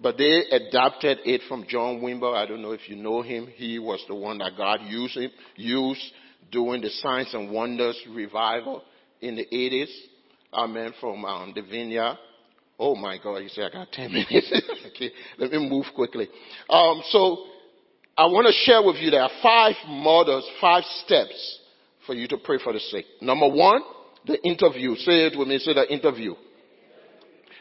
[0.00, 2.34] but they adapted it from John Wimber.
[2.34, 3.48] I don't know if you know him.
[3.54, 6.02] He was the one that God used him, used
[6.50, 8.82] doing the signs and wonders revival
[9.20, 9.90] in the 80s.
[10.52, 10.92] Amen.
[11.00, 12.16] From um, the vineyard.
[12.78, 14.52] Oh my God, you say I got 10 minutes.
[14.94, 16.28] okay, let me move quickly.
[16.70, 17.44] Um, so
[18.16, 21.60] I want to share with you there are five models, five steps
[22.06, 23.04] for you to pray for the sick.
[23.20, 23.82] Number one,
[24.26, 24.94] the interview.
[24.96, 26.34] Say it with me, say the interview.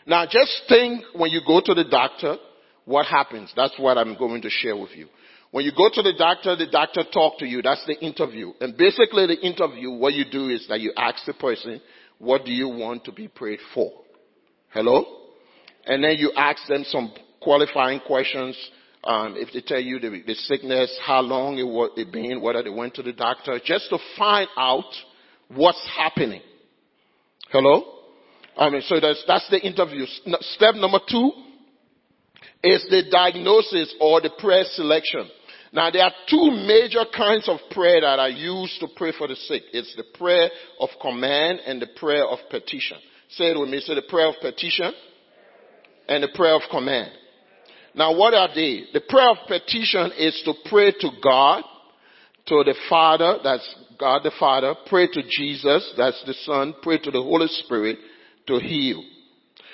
[0.06, 2.38] Now just think when you go to the doctor,
[2.86, 3.52] what happens?
[3.56, 5.08] That's what I'm going to share with you.
[5.51, 7.62] When you go to the doctor, the doctor talk to you.
[7.62, 8.51] That's the interview.
[8.60, 11.81] And basically the interview, what you do is that you ask the person,
[12.19, 13.91] what do you want to be prayed for?
[14.69, 15.05] Hello?
[15.86, 18.57] And then you ask them some qualifying questions.
[19.03, 22.62] Um, if they tell you the, the sickness, how long it was it been, whether
[22.62, 24.83] they went to the doctor, just to find out
[25.47, 26.41] what's happening.
[27.49, 27.93] Hello?
[28.57, 30.05] I mean, so that's, that's the interview.
[30.41, 31.31] Step number two
[32.63, 35.29] is the diagnosis or the prayer selection.
[35.77, 39.35] Now there are two major kinds of prayer that are used to pray for the
[39.35, 39.61] sick.
[39.71, 42.97] It's the prayer of command and the prayer of petition.
[43.29, 43.79] Say it with me.
[43.81, 44.91] Say the prayer of petition
[46.09, 47.11] and the prayer of command.
[47.93, 48.85] Now what are they?
[48.91, 51.63] The prayer of petition is to pray to God,
[52.47, 57.11] to the Father, that's God the Father, pray to Jesus, that's the Son, pray to
[57.11, 57.99] the Holy Spirit,
[58.47, 59.03] to heal.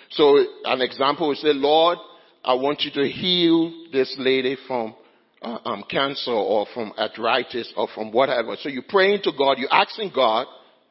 [0.09, 0.35] So
[0.65, 1.97] an example would say, Lord,
[2.43, 4.95] I want you to heal this lady from
[5.43, 8.55] uh, um, cancer or from arthritis or from whatever.
[8.59, 10.47] So you're praying to God, you're asking God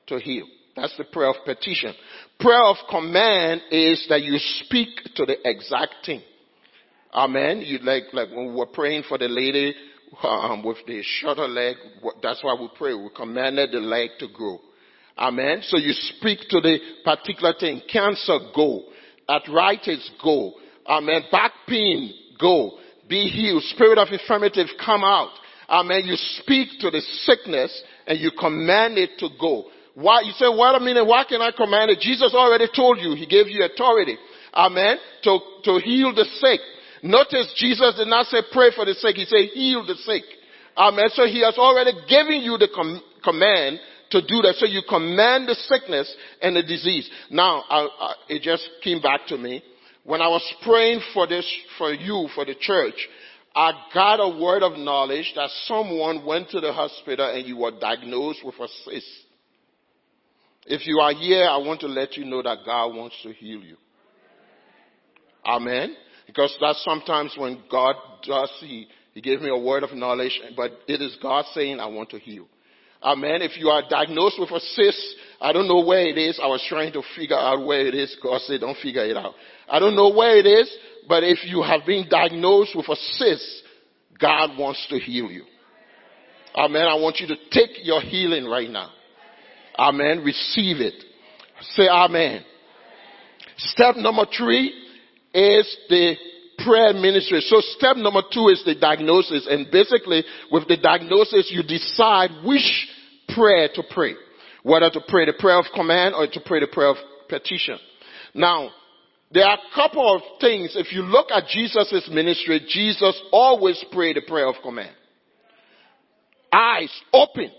[0.08, 0.46] to heal.
[0.76, 1.94] That's the prayer of petition.
[2.40, 6.22] Prayer of command is that you speak to the exact thing.
[7.12, 7.62] Amen.
[7.64, 9.74] You like, like when we were praying for the lady
[10.22, 11.76] um, with the shorter leg,
[12.22, 12.94] that's why we pray.
[12.94, 14.58] We commanded the leg to grow.
[15.18, 15.60] Amen.
[15.62, 17.82] So you speak to the particular thing.
[17.90, 18.84] Cancer, go.
[19.28, 20.54] Arthritis, go.
[20.86, 21.22] Amen.
[21.30, 22.78] Back pain, go.
[23.12, 23.62] Be healed.
[23.64, 25.32] Spirit of infirmity, come out.
[25.68, 26.06] Amen.
[26.06, 29.66] You speak to the sickness and you command it to go.
[29.94, 30.22] Why?
[30.22, 32.00] You say, wait a minute, why can I command it?
[32.00, 33.14] Jesus already told you.
[33.14, 34.16] He gave you authority.
[34.54, 34.96] Amen.
[35.24, 36.60] To, to heal the sick.
[37.02, 39.16] Notice Jesus did not say pray for the sick.
[39.16, 40.22] He said heal the sick.
[40.74, 41.10] Amen.
[41.12, 44.54] So he has already given you the com- command to do that.
[44.56, 46.08] So you command the sickness
[46.40, 47.10] and the disease.
[47.30, 49.62] Now, I, I, it just came back to me.
[50.04, 53.08] When I was praying for this, for you, for the church,
[53.54, 57.72] I got a word of knowledge that someone went to the hospital and you were
[57.78, 59.06] diagnosed with a cyst.
[60.66, 63.60] If you are here, I want to let you know that God wants to heal
[63.60, 63.76] you.
[65.44, 65.96] Amen.
[66.26, 70.70] Because that's sometimes when God does, He, He gave me a word of knowledge, but
[70.88, 72.46] it is God saying, I want to heal.
[73.02, 73.42] Amen.
[73.42, 76.38] If you are diagnosed with a cyst, I don't know where it is.
[76.40, 78.16] I was trying to figure out where it is.
[78.22, 79.34] God said, don't figure it out.
[79.68, 80.70] I don't know where it is,
[81.08, 83.62] but if you have been diagnosed with a cyst,
[84.20, 85.44] God wants to heal you.
[86.54, 86.82] Amen.
[86.82, 88.90] I want you to take your healing right now.
[89.78, 90.22] Amen.
[90.22, 90.94] Receive it.
[91.60, 92.44] Say amen.
[93.56, 94.68] Step number three
[95.32, 96.14] is the
[96.64, 97.40] prayer ministry.
[97.40, 99.46] So step number two is the diagnosis.
[99.48, 102.88] And basically with the diagnosis, you decide which
[103.34, 104.14] prayer to pray.
[104.62, 106.96] Whether to pray the prayer of command or to pray the prayer of
[107.28, 107.78] petition.
[108.34, 108.70] Now,
[109.32, 110.74] there are a couple of things.
[110.76, 114.94] If you look at Jesus' ministry, Jesus always prayed the prayer of command.
[116.52, 117.50] Eyes open.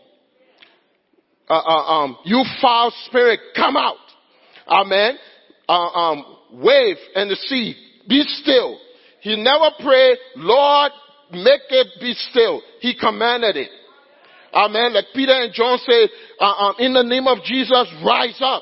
[1.49, 3.95] Uh, uh, um, you foul spirit, come out.
[4.67, 5.17] Amen.
[5.67, 7.75] Uh, um, wave and the sea,
[8.07, 8.79] be still.
[9.21, 10.91] He never prayed, Lord,
[11.31, 12.61] make it be still.
[12.81, 13.69] He commanded it.
[14.53, 14.93] Amen.
[14.93, 16.09] Like Peter and John said,
[16.39, 18.61] uh, um, in the name of Jesus, rise up.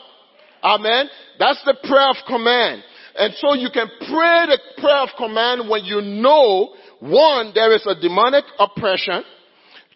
[0.63, 1.09] Amen.
[1.39, 2.83] That's the prayer of command.
[3.15, 7.85] And so you can pray the prayer of command when you know, one, there is
[7.85, 9.23] a demonic oppression.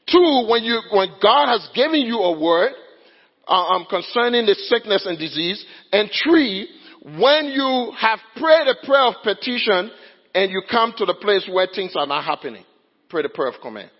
[0.07, 2.73] Two, when you, when God has given you a word,
[3.47, 5.63] uh, um, concerning the sickness and disease.
[5.91, 6.67] And three,
[7.19, 9.91] when you have prayed a prayer of petition
[10.33, 12.63] and you come to the place where things are not happening,
[13.07, 13.91] pray the prayer of command.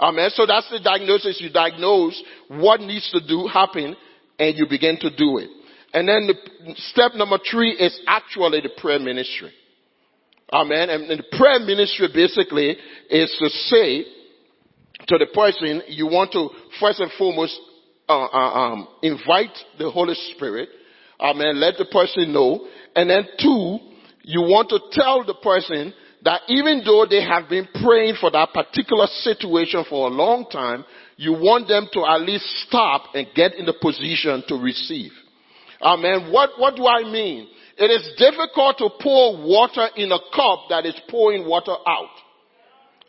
[0.00, 0.30] Amen.
[0.34, 1.40] So that's the diagnosis.
[1.40, 3.96] You diagnose what needs to do happen
[4.38, 5.48] and you begin to do it.
[5.92, 9.52] And then the step number three is actually the prayer ministry.
[10.52, 10.90] Amen.
[10.90, 12.76] And the prayer ministry basically
[13.10, 14.04] is to say
[15.08, 17.58] to the person, you want to first and foremost
[18.08, 20.68] uh, uh, um, invite the Holy Spirit.
[21.20, 21.58] Amen.
[21.60, 22.66] Let the person know.
[22.94, 23.78] And then two,
[24.22, 28.52] you want to tell the person that even though they have been praying for that
[28.52, 30.84] particular situation for a long time,
[31.16, 35.12] you want them to at least stop and get in the position to receive.
[35.82, 36.32] Amen.
[36.32, 37.48] What, what do I mean?
[37.78, 42.14] It is difficult to pour water in a cup that is pouring water out.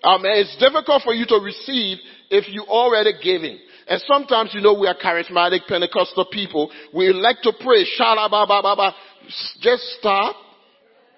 [0.03, 0.31] Amen.
[0.35, 1.97] It's difficult for you to receive
[2.29, 3.57] if you already giving.
[3.87, 6.69] And sometimes, you know, we are charismatic Pentecostal people.
[6.93, 7.85] We like to pray.
[7.97, 8.93] Shalabababa.
[9.61, 10.35] Just stop.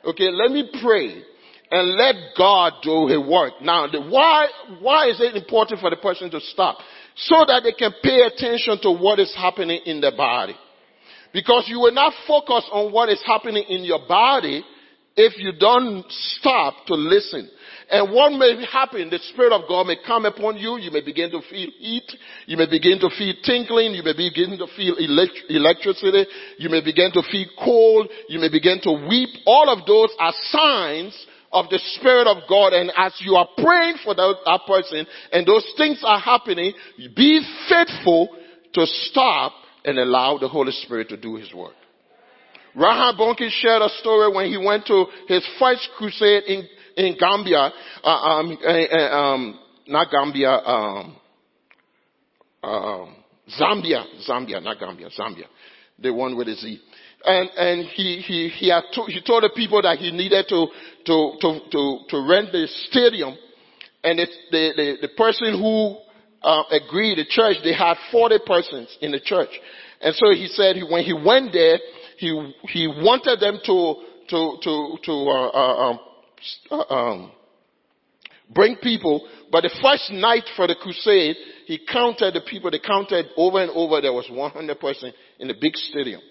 [0.05, 1.23] Okay, let me pray
[1.71, 3.53] and let God do His work.
[3.61, 4.47] Now, why,
[4.79, 6.77] why is it important for the person to stop?
[7.15, 10.55] So that they can pay attention to what is happening in the body.
[11.33, 14.63] Because you will not focus on what is happening in your body
[15.15, 17.49] if you don't stop to listen.
[17.91, 21.31] And what may happen, the Spirit of God may come upon you, you may begin
[21.31, 22.05] to feel heat,
[22.45, 26.25] you may begin to feel tingling, you may begin to feel elect- electricity,
[26.59, 29.29] you may begin to feel cold, you may begin to weep.
[29.45, 31.17] All of those are signs
[31.51, 32.73] of the Spirit of God.
[32.73, 36.73] And as you are praying for that, that person and those things are happening,
[37.15, 38.29] be faithful
[38.73, 39.53] to stop
[39.85, 41.73] and allow the Holy Spirit to do His work.
[42.75, 47.71] Reinhard Bonnke shared a story when he went to his first crusade in, in Gambia,
[48.03, 51.15] uh, um, uh, uh, um, not Gambia, um,
[52.63, 53.15] um,
[53.59, 55.45] Zambia, Zambia, not Gambia, Zambia,
[55.97, 56.79] the one with a Z.
[57.25, 60.67] And and he he he to, he told the people that he needed to
[61.05, 63.35] to to to, to rent the stadium,
[64.03, 65.97] and it, the, the the person who
[66.41, 69.49] uh, agreed, the church, they had 40 persons in the church.
[70.01, 71.77] And so he said he, when he went there,
[72.17, 73.95] he, he wanted them to,
[74.29, 75.99] to, to, to, uh, uh, um,
[76.71, 77.31] uh, um,
[78.53, 81.35] bring people, but the first night for the crusade,
[81.65, 85.55] he counted the people, they counted over and over, there was 100 persons in the
[85.59, 86.21] big stadium.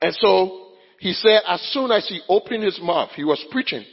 [0.00, 0.68] And so,
[0.98, 3.84] he said as soon as he opened his mouth, he was preaching.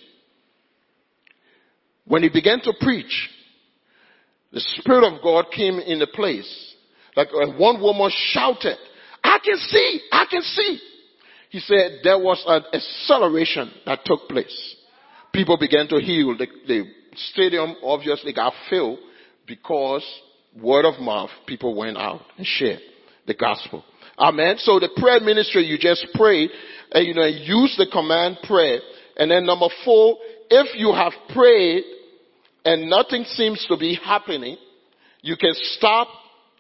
[2.06, 3.30] When he began to preach,
[4.52, 6.76] the Spirit of God came in the place.
[7.16, 8.78] Like uh, one woman shouted,
[9.24, 10.80] I can see, I can see.
[11.50, 14.76] He said there was an acceleration that took place.
[15.34, 16.38] People began to heal.
[16.38, 16.84] The, the
[17.16, 19.00] stadium obviously got filled
[19.48, 20.06] because
[20.60, 22.80] word of mouth, people went out and shared
[23.28, 23.84] the gospel.
[24.18, 24.58] Amen.
[24.60, 26.50] So the prayer ministry, you just pray,
[26.92, 28.80] and you know, use the command prayer.
[29.18, 30.18] And then number four,
[30.50, 31.84] if you have prayed
[32.66, 34.58] and nothing seems to be happening,
[35.22, 36.08] you can stop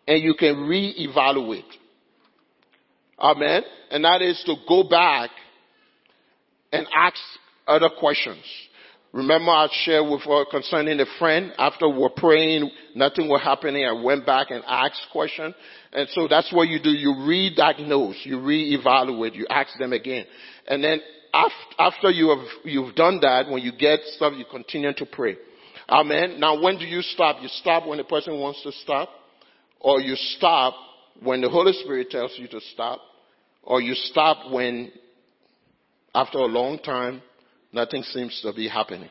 [0.08, 1.64] and you can reevaluate.
[3.20, 3.64] Amen.
[3.92, 5.30] And that is to go back
[6.72, 7.18] and ask
[7.68, 8.44] other questions.
[9.12, 13.84] Remember I shared with her concerning a friend after we were praying, nothing was happening.
[13.84, 15.56] I went back and asked questions.
[15.92, 16.92] And so that's what you do.
[16.92, 20.26] You re-diagnose, you re-evaluate, you ask them again.
[20.68, 21.02] And then
[21.34, 25.38] after you have, you've done that, when you get stuff, you continue to pray.
[25.90, 26.40] Amen.
[26.40, 27.38] Now when do you stop?
[27.42, 29.10] You stop when the person wants to stop,
[29.80, 30.76] or you stop
[31.22, 33.00] when the Holy Spirit tells you to stop,
[33.64, 34.92] or you stop when,
[36.14, 37.22] after a long time,
[37.74, 39.10] nothing seems to be happening.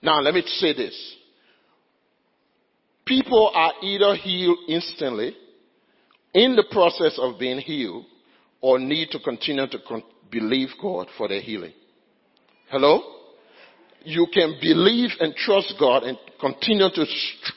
[0.00, 1.16] Now let me say this.
[3.04, 5.34] People are either healed instantly,
[6.32, 8.04] in the process of being healed,
[8.60, 9.78] or need to continue to
[10.30, 11.72] believe God for their healing.
[12.70, 13.19] Hello?
[14.04, 17.06] You can believe and trust God and continue to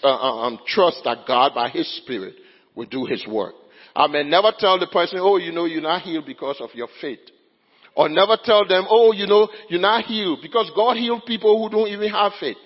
[0.04, 2.36] uh, uh, um, trust that God by His Spirit
[2.76, 3.54] will do His work.
[3.96, 6.88] I may never tell the person, oh, you know, you're not healed because of your
[7.00, 7.20] faith.
[7.96, 11.70] Or never tell them, oh, you know, you're not healed because God healed people who
[11.70, 12.58] don't even have faith.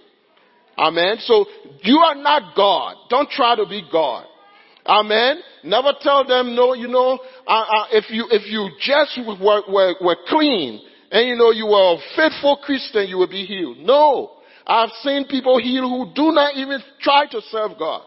[0.77, 1.17] Amen.
[1.19, 1.45] So
[1.81, 2.95] you are not God.
[3.09, 4.25] Don't try to be God.
[4.85, 5.39] Amen.
[5.65, 9.95] Never tell them, no, you know, uh, uh, if you if you just were, were,
[9.99, 13.77] were clean and you know you are a faithful Christian, you will be healed.
[13.79, 14.31] No.
[14.65, 18.01] I've seen people healed who do not even try to serve God.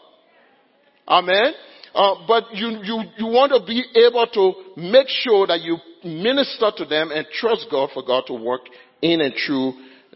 [1.08, 1.52] Amen.
[1.94, 6.70] Uh, but you, you, you want to be able to make sure that you minister
[6.76, 8.60] to them and trust God for God to work
[9.02, 9.72] in and through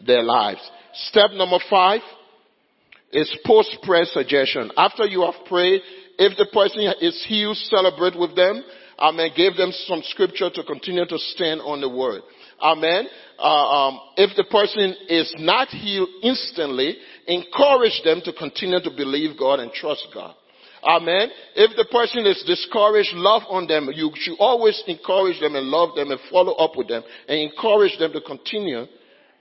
[0.06, 0.60] their lives.
[1.08, 2.00] Step number five
[3.12, 4.70] is post-prayer suggestion.
[4.76, 5.80] After you have prayed,
[6.18, 8.62] if the person is healed, celebrate with them.
[8.98, 9.30] Amen.
[9.36, 12.22] Give them some scripture to continue to stand on the word.
[12.60, 13.06] Amen.
[13.38, 16.96] Uh, um, if the person is not healed instantly,
[17.26, 20.34] encourage them to continue to believe God and trust God.
[20.84, 21.30] Amen.
[21.56, 23.88] If the person is discouraged, love on them.
[23.94, 27.98] You should always encourage them and love them and follow up with them and encourage
[27.98, 28.84] them to continue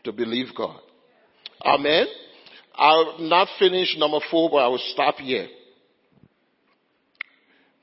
[0.06, 0.80] to believe God.
[1.66, 2.08] Amen.
[2.76, 5.48] I'll not finish number four, but I will stop here.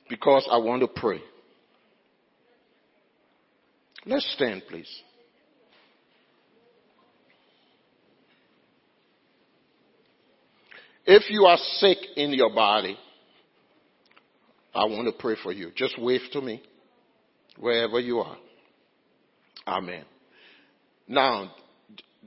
[0.08, 1.20] Because I want to pray.
[4.06, 4.90] Let's stand, please.
[11.12, 12.96] If you are sick in your body,
[14.72, 15.72] I want to pray for you.
[15.74, 16.62] Just wave to me
[17.58, 18.36] wherever you are.
[19.66, 20.04] Amen.
[21.08, 21.50] Now,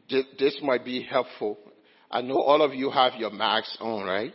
[0.10, 1.58] this might be helpful.
[2.12, 4.34] I know all of you have your masks on, right?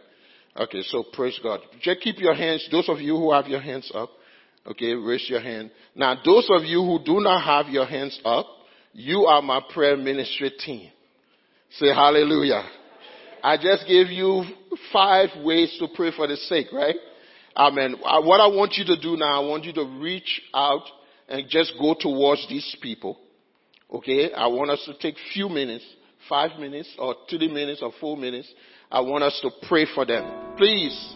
[0.57, 1.61] Okay, so praise God.
[1.82, 4.09] Just keep your hands, those of you who have your hands up,
[4.66, 5.70] okay, raise your hand.
[5.94, 8.46] Now, those of you who do not have your hands up,
[8.94, 10.90] you are my prayer ministry team.
[11.72, 12.64] Say hallelujah.
[13.43, 14.45] I just gave you
[14.93, 16.97] five ways to pray for the sick, right?
[17.57, 17.97] Amen.
[18.05, 20.82] Uh, what I want you to do now, I want you to reach out
[21.28, 23.18] and just go towards these people.
[23.91, 24.32] Okay?
[24.32, 25.84] I want us to take few minutes,
[26.28, 28.53] five minutes or three minutes or four minutes.
[28.91, 30.57] I want us to pray for them.
[30.57, 31.14] Please.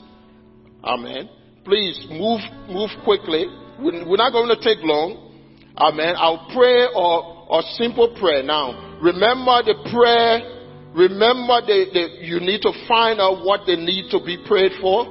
[0.83, 1.29] Amen.
[1.65, 3.47] Please move, move quickly.
[3.79, 5.31] We're not going to take long.
[5.77, 6.15] Amen.
[6.19, 8.43] I'll pray or, or simple prayer.
[8.43, 10.52] Now, remember the prayer
[10.95, 15.07] Remember, they, they, you need to find out what they need to be prayed for,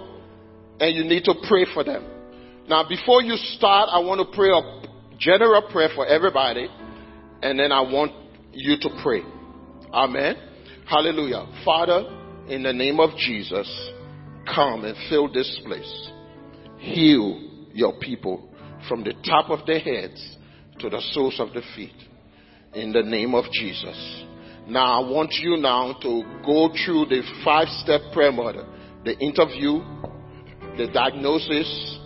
[0.79, 2.05] and you need to pray for them.
[2.67, 6.67] Now, before you start, I want to pray a general prayer for everybody,
[7.41, 8.11] and then I want
[8.51, 9.21] you to pray.
[9.91, 10.35] Amen.
[10.87, 11.47] Hallelujah.
[11.65, 12.03] Father,
[12.47, 13.91] in the name of Jesus,
[14.53, 16.09] come and fill this place.
[16.77, 18.49] Heal your people
[18.87, 20.37] from the top of their heads
[20.79, 21.95] to the soles of the feet.
[22.73, 24.25] In the name of Jesus.
[24.71, 28.65] Now I want you now to go through the five step prayer model.
[29.03, 29.83] The interview,
[30.77, 31.99] the diagnosis,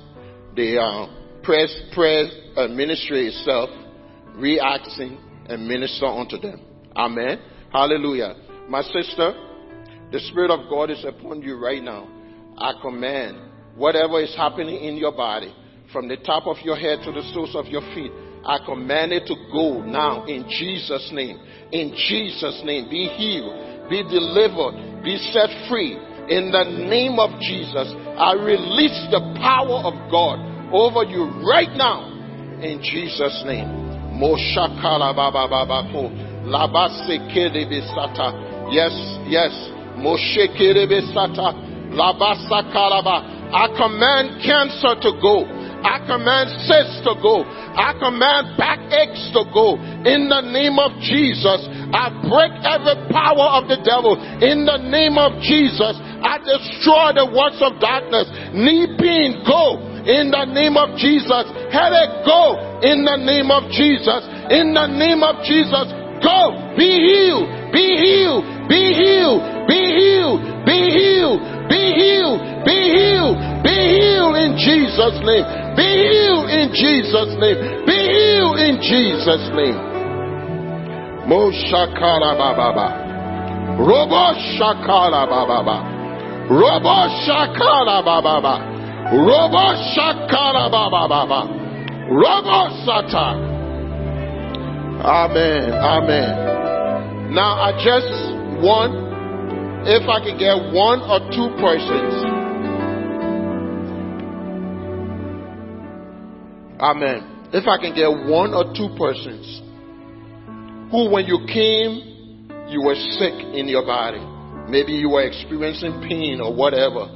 [0.55, 2.25] the uh, prayer, prayer
[2.57, 3.69] uh, ministry itself,
[4.33, 6.59] reacting and minister unto them.
[6.95, 7.39] Amen.
[7.71, 8.33] Hallelujah.
[8.67, 9.33] My sister,
[10.11, 12.09] the Spirit of God is upon you right now.
[12.57, 13.37] I command
[13.75, 15.53] whatever is happening in your body,
[15.93, 18.11] from the top of your head to the soles of your feet,
[18.45, 21.39] I command it to go now in Jesus' name.
[21.71, 25.97] In Jesus' name, be healed, be delivered, be set free.
[26.29, 30.37] In the name of Jesus, I release the power of God
[30.73, 32.05] over you right now.
[32.61, 33.67] In Jesus' name.
[38.71, 38.93] Yes,
[39.27, 39.53] yes.
[39.97, 40.47] Moshe
[40.87, 41.53] bisata.
[41.93, 43.35] Labasa kalaba.
[43.53, 45.54] I command cancer to go.
[45.85, 47.45] I command cysts to go.
[47.45, 49.77] I command backaches to go.
[49.77, 51.61] In the name of Jesus,
[51.93, 54.17] I break every power of the devil.
[54.41, 55.93] In the name of Jesus,
[56.25, 58.25] I destroy the works of darkness.
[58.57, 59.77] Knee pain, go.
[60.05, 61.45] In the name of Jesus.
[61.69, 62.81] Headache, go.
[62.81, 64.21] In the name of Jesus.
[64.49, 65.85] In the name of Jesus,
[66.21, 66.73] go.
[66.77, 67.45] Be healed.
[67.73, 68.45] Be healed.
[68.69, 69.41] Be healed.
[69.69, 70.39] Be healed.
[70.65, 71.41] Be healed.
[71.69, 72.39] Be healed.
[72.65, 73.37] Be healed.
[73.65, 75.64] Be healed in Jesus' name.
[75.75, 77.85] Be healed in Jesus' name.
[77.85, 79.79] Be healed in Jesus' name.
[81.27, 83.05] Moshakara Baba.
[83.79, 85.77] Robo Shakara Baba.
[86.49, 86.97] Robo
[87.27, 88.55] Shakara Baba.
[89.11, 91.41] Robo Shakara Baba.
[92.09, 93.27] Robo Sata.
[95.03, 95.73] Amen.
[95.73, 97.33] Amen.
[97.33, 98.95] Now I just want,
[99.87, 102.34] if I can get one or two persons
[106.79, 107.49] Amen.
[107.53, 109.61] If I can get one or two persons
[110.91, 114.19] who, when you came, you were sick in your body.
[114.69, 117.07] Maybe you were experiencing pain or whatever,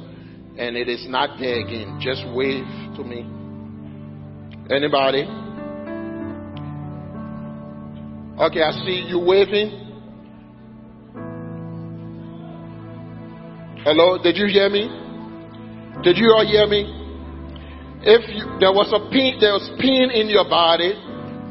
[0.56, 1.98] and it is not there again.
[2.00, 2.64] Just wave
[2.96, 3.26] to me.
[4.70, 5.24] Anybody?
[8.40, 9.88] Okay, I see you waving.
[13.84, 14.88] Hello, did you hear me?
[16.02, 16.99] Did you all hear me?
[18.02, 20.96] If you, there was a pain, there was pain in your body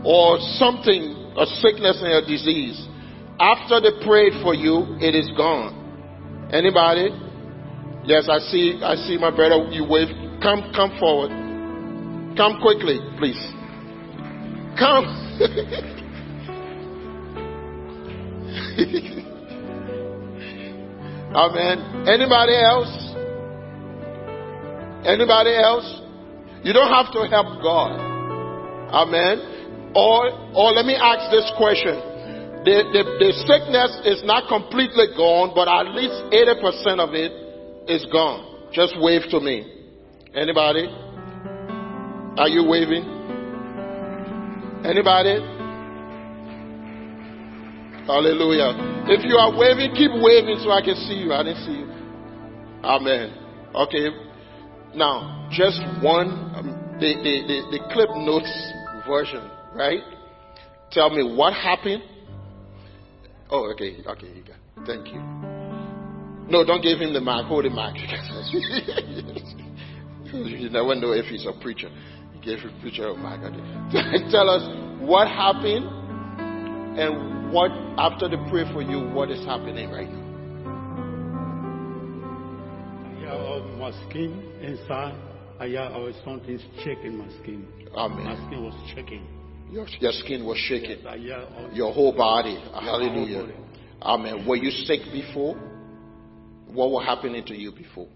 [0.03, 2.89] or something, a sickness and a disease,
[3.39, 6.49] after they prayed for you, it is gone.
[6.51, 7.09] Anybody?
[8.03, 8.81] Yes, I see.
[8.83, 9.69] I see my brother.
[9.71, 10.09] You wave.
[10.41, 11.29] Come, come forward.
[12.35, 13.39] Come quickly, please.
[14.77, 15.05] Come.
[21.35, 22.07] Amen.
[22.07, 23.13] Anybody else?
[25.05, 26.08] Anybody else?
[26.63, 27.95] You don't have to help God.
[28.91, 29.93] Amen.
[29.95, 31.95] Or, or let me ask this question.
[32.67, 37.31] The, the, the sickness is not completely gone, but at least 80% of it
[37.89, 38.71] is gone.
[38.73, 39.63] Just wave to me.
[40.35, 40.85] Anybody?
[42.37, 43.07] Are you waving?
[44.83, 45.39] Anybody?
[48.05, 48.75] Hallelujah.
[49.07, 51.33] If you are waving, keep waving so I can see you.
[51.33, 51.89] I didn't see you.
[52.83, 53.33] Amen.
[53.73, 54.28] Okay.
[54.95, 58.51] Now, just one, um, the, the, the, the clip notes
[59.07, 60.01] version, right?
[60.91, 62.03] Tell me what happened.
[63.49, 64.57] Oh, okay, okay, you got.
[64.85, 65.19] Thank you.
[66.49, 67.45] No, don't give him the mic.
[67.45, 67.95] Hold the mic.
[70.33, 71.89] you never know if he's a preacher.
[72.33, 73.53] He gave a preacher of Margaret.
[74.31, 74.63] Tell us
[74.99, 75.85] what happened
[76.99, 80.28] and what, after the prayer for you, what is happening right now.
[83.79, 85.15] My skin inside.
[85.59, 87.67] I I was something shaking my skin.
[87.95, 88.25] Amen.
[88.25, 89.25] My skin was shaking.
[89.71, 91.05] Your, your skin was shaking.
[91.05, 91.15] I,
[91.73, 92.57] Your whole body.
[92.73, 93.41] Hallelujah.
[93.41, 93.53] body.
[94.01, 94.47] Amen.
[94.47, 95.55] Were you sick before?
[96.73, 98.07] What was happening to you before?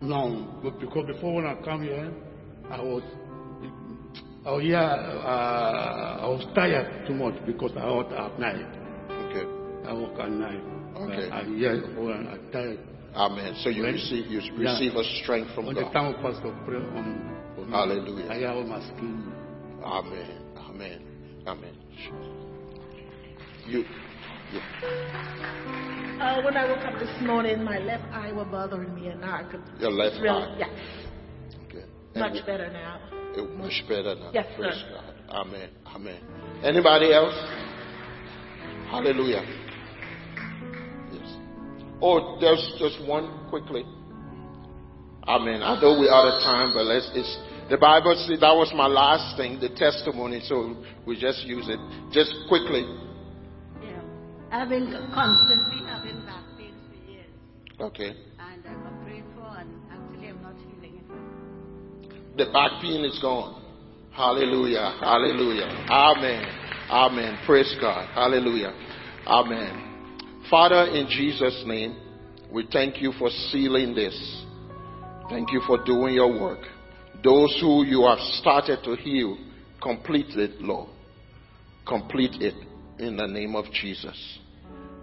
[0.00, 2.12] No, but because before when I come here,
[2.70, 3.02] I was,
[4.44, 8.66] oh yeah, uh, I was tired too much because I worked at night.
[9.10, 9.88] Okay.
[9.88, 10.60] I work at night.
[10.96, 11.30] Okay.
[11.30, 12.95] Uh, I, yeah, I'm tired.
[13.16, 13.54] Amen.
[13.62, 15.00] So you When- receive you Yeah.
[15.00, 15.92] a strength from When the God.
[15.92, 18.30] time of pastor pray on, for Hallelujah.
[18.30, 19.32] I have my skin.
[19.82, 20.42] Amen.
[20.68, 21.00] Amen.
[21.46, 21.74] Amen.
[23.66, 23.84] You,
[24.52, 24.60] you
[26.20, 29.36] Uh, when I woke up this morning, my left eye was bothering me, and now
[29.36, 29.62] I could.
[29.80, 30.56] Your left it's real, eye.
[30.58, 30.70] Yes,
[31.68, 31.84] okay.
[32.16, 33.00] much And better now.
[33.34, 34.30] it- much better now.
[34.32, 35.00] Yes, Praise sir.
[35.28, 35.46] God.
[35.46, 35.68] Amen.
[35.94, 36.20] Amen.
[36.62, 37.34] Anybody else?
[38.90, 39.44] Hallelujah.
[42.02, 43.84] Oh, there's just one quickly.
[45.26, 47.10] I mean, I know we're out of time, but let's.
[47.14, 47.38] It's
[47.68, 50.40] the Bible says that was my last thing, the testimony.
[50.44, 51.80] So we just use it
[52.12, 52.86] just quickly.
[53.82, 54.00] Yeah.
[54.52, 57.26] I've been constantly having back pain for years,
[57.80, 58.14] Okay.
[58.38, 62.36] and I got prayed for, and actually I'm not feeling it.
[62.38, 63.62] The back pain is gone.
[64.12, 64.96] Hallelujah.
[65.00, 65.66] Hallelujah.
[65.90, 66.44] Amen.
[66.88, 67.38] Amen.
[67.44, 68.06] Praise God.
[68.14, 68.72] Hallelujah.
[69.26, 69.85] Amen.
[70.50, 71.96] Father, in Jesus' name,
[72.52, 74.44] we thank you for sealing this.
[75.28, 76.60] Thank you for doing your work.
[77.24, 79.36] Those who you have started to heal,
[79.82, 80.88] complete it, Lord.
[81.86, 82.54] Complete it
[82.98, 84.16] in the name of Jesus.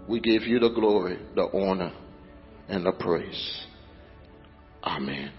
[0.08, 1.92] We give you the glory, the honor,
[2.68, 3.66] and the praise.
[4.82, 5.32] Amen.